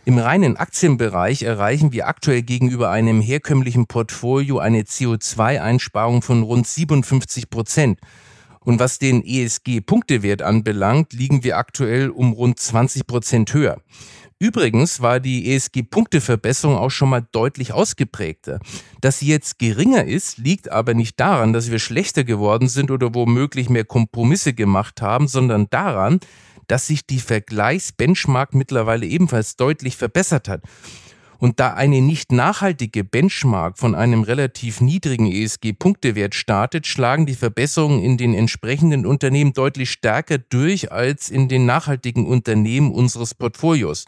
Im 0.07 0.16
reinen 0.16 0.57
Aktienbereich 0.57 1.42
erreichen 1.42 1.92
wir 1.92 2.07
aktuell 2.07 2.40
gegenüber 2.40 2.90
einem 2.90 3.21
herkömmlichen 3.21 3.88
Portfolio 3.88 4.59
eine 4.59 4.83
CO2-Einsparung 4.85 6.23
von 6.23 6.42
rund 6.42 6.66
57 6.66 7.51
Prozent. 7.51 7.99
Und 8.66 8.81
was 8.81 8.98
den 8.98 9.24
ESG-Punktewert 9.24 10.42
anbelangt, 10.42 11.12
liegen 11.12 11.44
wir 11.44 11.57
aktuell 11.57 12.11
um 12.11 12.33
rund 12.33 12.59
20 12.59 13.07
Prozent 13.07 13.55
höher. 13.55 13.81
Übrigens 14.40 15.00
war 15.00 15.20
die 15.20 15.55
ESG-Punkteverbesserung 15.55 16.76
auch 16.76 16.90
schon 16.90 17.09
mal 17.09 17.24
deutlich 17.31 17.72
ausgeprägter. 17.72 18.59
Dass 19.00 19.20
sie 19.20 19.29
jetzt 19.29 19.61
geringer 19.61 20.05
ist, 20.05 20.38
liegt 20.38 20.72
aber 20.72 20.94
nicht 20.94 21.20
daran, 21.20 21.52
dass 21.52 21.70
wir 21.70 21.79
schlechter 21.79 22.24
geworden 22.24 22.68
sind 22.68 22.90
oder 22.90 23.14
womöglich 23.14 23.70
mehr 23.70 23.85
Kompromisse 23.85 24.52
gemacht 24.52 25.00
haben, 25.00 25.29
sondern 25.29 25.68
daran, 25.70 26.18
dass 26.66 26.88
sich 26.88 27.07
die 27.07 27.20
Vergleichsbenchmark 27.20 28.52
mittlerweile 28.52 29.07
ebenfalls 29.07 29.55
deutlich 29.55 29.96
verbessert 29.96 30.48
hat. 30.48 30.62
Und 31.38 31.61
da 31.61 31.75
eine 31.75 32.01
nicht 32.01 32.33
nachhaltige 32.33 33.05
Benchmark 33.05 33.79
von 33.79 33.94
einem 33.94 34.22
relativ 34.22 34.81
niedrigen 34.81 35.31
ESG-Punktewert 35.31 36.35
startet, 36.35 36.87
schlagen 36.87 37.27
die 37.27 37.35
Verbesserungen 37.35 38.03
in 38.03 38.16
den 38.16 38.33
entsprechenden 38.35 39.05
Unternehmen 39.07 39.53
deutlich 39.53 39.90
stärker 39.90 40.38
durch 40.38 40.92
als 40.92 41.31
in 41.31 41.49
den 41.49 41.66
nachhaltigen 41.66 42.27
Unternehmen 42.27 42.92
unseres 42.92 43.35
Portfolios. 43.35 44.05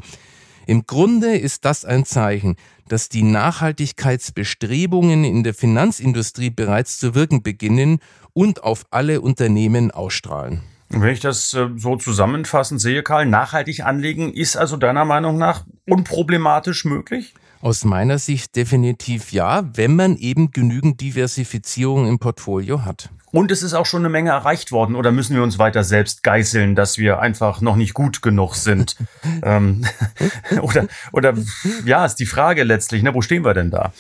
Im 0.67 0.87
Grunde 0.87 1.37
ist 1.37 1.65
das 1.65 1.87
ein 1.87 2.05
Zeichen, 2.05 2.57
dass 2.89 3.09
die 3.09 3.23
Nachhaltigkeitsbestrebungen 3.23 5.25
in 5.25 5.43
der 5.43 5.55
Finanzindustrie 5.55 6.51
bereits 6.51 6.99
zu 6.99 7.15
wirken 7.15 7.43
beginnen 7.43 8.01
und 8.35 8.63
auf 8.63 8.85
alle 8.91 9.23
Unternehmen 9.23 9.91
ausstrahlen. 9.91 10.61
Wenn 10.91 11.11
ich 11.11 11.21
das 11.21 11.53
äh, 11.55 11.69
so 11.77 11.97
zusammenfassend 11.97 12.81
sehe, 12.81 13.03
Karl, 13.03 13.27
nachhaltig 13.27 13.85
anlegen 13.85 14.33
ist 14.33 14.57
also 14.57 14.77
deiner 14.77 15.05
Meinung 15.05 15.37
nach 15.37 15.65
unproblematisch 15.87 16.85
möglich? 16.85 17.35
Aus 17.61 17.85
meiner 17.85 18.19
Sicht 18.19 18.57
definitiv 18.57 19.33
ja, 19.33 19.65
wenn 19.75 19.97
man 19.97 20.17
eben 20.17 20.53
genügend 20.53 21.01
Diversifizierung 21.01 22.07
im 22.07 22.19
Portfolio 22.19 22.85
hat. 22.85 23.11
Und 23.31 23.51
es 23.51 23.63
ist 23.63 23.75
auch 23.75 23.85
schon 23.85 24.03
eine 24.03 24.09
Menge 24.09 24.31
erreicht 24.31 24.73
worden. 24.73 24.95
Oder 24.95 25.13
müssen 25.13 25.35
wir 25.35 25.43
uns 25.43 25.59
weiter 25.59 25.85
selbst 25.85 26.23
geißeln, 26.23 26.75
dass 26.75 26.97
wir 26.97 27.21
einfach 27.21 27.61
noch 27.61 27.77
nicht 27.77 27.93
gut 27.93 28.23
genug 28.23 28.55
sind? 28.55 28.97
ähm, 29.43 29.85
oder, 30.63 30.87
oder 31.13 31.35
ja, 31.85 32.07
ist 32.07 32.17
die 32.17 32.27
Frage 32.27 32.63
letztlich, 32.63 33.03
ne, 33.03 33.15
wo 33.15 33.21
stehen 33.21 33.45
wir 33.45 33.55
denn 33.55 33.71
da? 33.71 33.93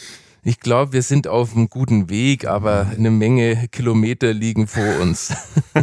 Ich 0.48 0.60
glaube, 0.60 0.94
wir 0.94 1.02
sind 1.02 1.28
auf 1.28 1.54
einem 1.54 1.68
guten 1.68 2.08
Weg, 2.08 2.46
aber 2.46 2.86
eine 2.96 3.10
Menge 3.10 3.68
Kilometer 3.70 4.32
liegen 4.32 4.66
vor 4.66 4.98
uns. 4.98 5.30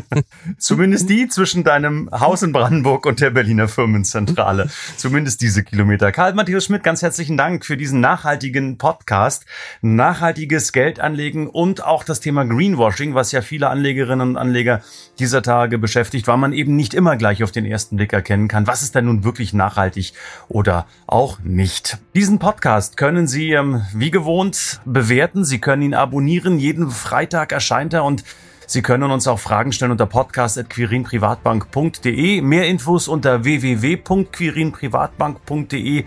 Zumindest 0.58 1.08
die 1.08 1.28
zwischen 1.28 1.64
deinem 1.64 2.10
Haus 2.12 2.42
in 2.42 2.52
Brandenburg 2.52 3.06
und 3.06 3.22
der 3.22 3.30
Berliner 3.30 3.68
Firmenzentrale. 3.68 4.72
Zumindest 4.98 5.42
diese 5.42 5.64
Kilometer. 5.64 6.12
Karl 6.12 6.34
Matthäus 6.34 6.66
Schmidt, 6.66 6.82
ganz 6.82 7.04
herzlichen 7.04 7.38
Dank 7.38 7.64
für 7.64 7.78
diesen 7.78 8.00
nachhaltigen 8.00 8.80
Podcast. 8.80 9.46
Nachhaltiges 9.84 10.72
Geldanlegen 10.72 11.46
und 11.46 11.84
auch 11.84 12.04
das 12.04 12.20
Thema 12.20 12.44
Greenwashing, 12.44 13.14
was 13.14 13.32
ja 13.32 13.44
viele 13.44 13.70
Anlegerinnen 13.70 14.30
und 14.30 14.38
Anleger 14.38 14.82
dieser 15.20 15.44
Tage 15.44 15.78
beschäftigt, 15.78 16.26
weil 16.26 16.38
man 16.38 16.54
eben 16.54 16.76
nicht 16.76 16.96
immer 16.96 17.18
gleich 17.18 17.44
auf 17.44 17.52
den 17.52 17.66
ersten 17.66 17.98
Blick 17.98 18.14
erkennen 18.14 18.48
kann, 18.48 18.66
was 18.66 18.82
ist 18.82 18.96
denn 18.96 19.06
nun 19.06 19.24
wirklich 19.24 19.54
nachhaltig 19.54 20.14
oder 20.48 20.88
auch 21.06 21.38
nicht. 21.44 22.00
Diesen 22.16 22.40
Podcast 22.40 22.98
können 22.98 23.28
Sie 23.28 23.52
ähm, 23.52 23.86
wie 23.94 24.10
gewohnt 24.10 24.55
gewohnt 24.56 24.82
bewerten. 24.86 25.44
Sie 25.44 25.60
können 25.60 25.82
ihn 25.82 25.94
abonnieren. 25.94 26.58
Jeden 26.60 26.90
Freitag 26.92 27.52
erscheint 27.52 27.94
er 27.94 28.04
und 28.04 28.24
Sie 28.68 28.82
können 28.82 29.12
uns 29.12 29.28
auch 29.28 29.38
Fragen 29.38 29.72
stellen 29.72 29.92
unter 29.92 30.08
podcast.quirinprivatbank.de. 30.08 32.42
Mehr 32.42 32.68
Infos 32.68 33.08
unter 33.08 33.44
www.quirinprivatbank.de. 33.44 36.06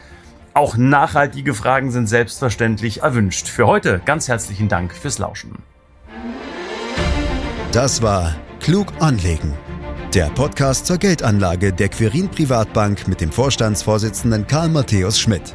Auch 0.54 0.76
nachhaltige 0.76 1.54
Fragen 1.54 1.92
sind 1.92 2.08
selbstverständlich 2.08 3.02
erwünscht. 3.02 3.46
Für 3.46 3.68
heute 3.68 4.00
ganz 4.04 4.26
herzlichen 4.26 4.68
Dank 4.68 4.92
fürs 4.92 5.20
Lauschen. 5.20 5.58
Das 7.70 8.02
war 8.02 8.34
Klug 8.58 8.88
anlegen. 8.98 9.54
Der 10.14 10.30
Podcast 10.30 10.86
zur 10.86 10.98
Geldanlage 10.98 11.72
der 11.72 11.90
Quirin 11.90 12.28
Privatbank 12.28 13.06
mit 13.06 13.20
dem 13.20 13.30
Vorstandsvorsitzenden 13.30 14.48
Karl 14.48 14.68
Matthäus 14.68 15.20
Schmidt. 15.20 15.54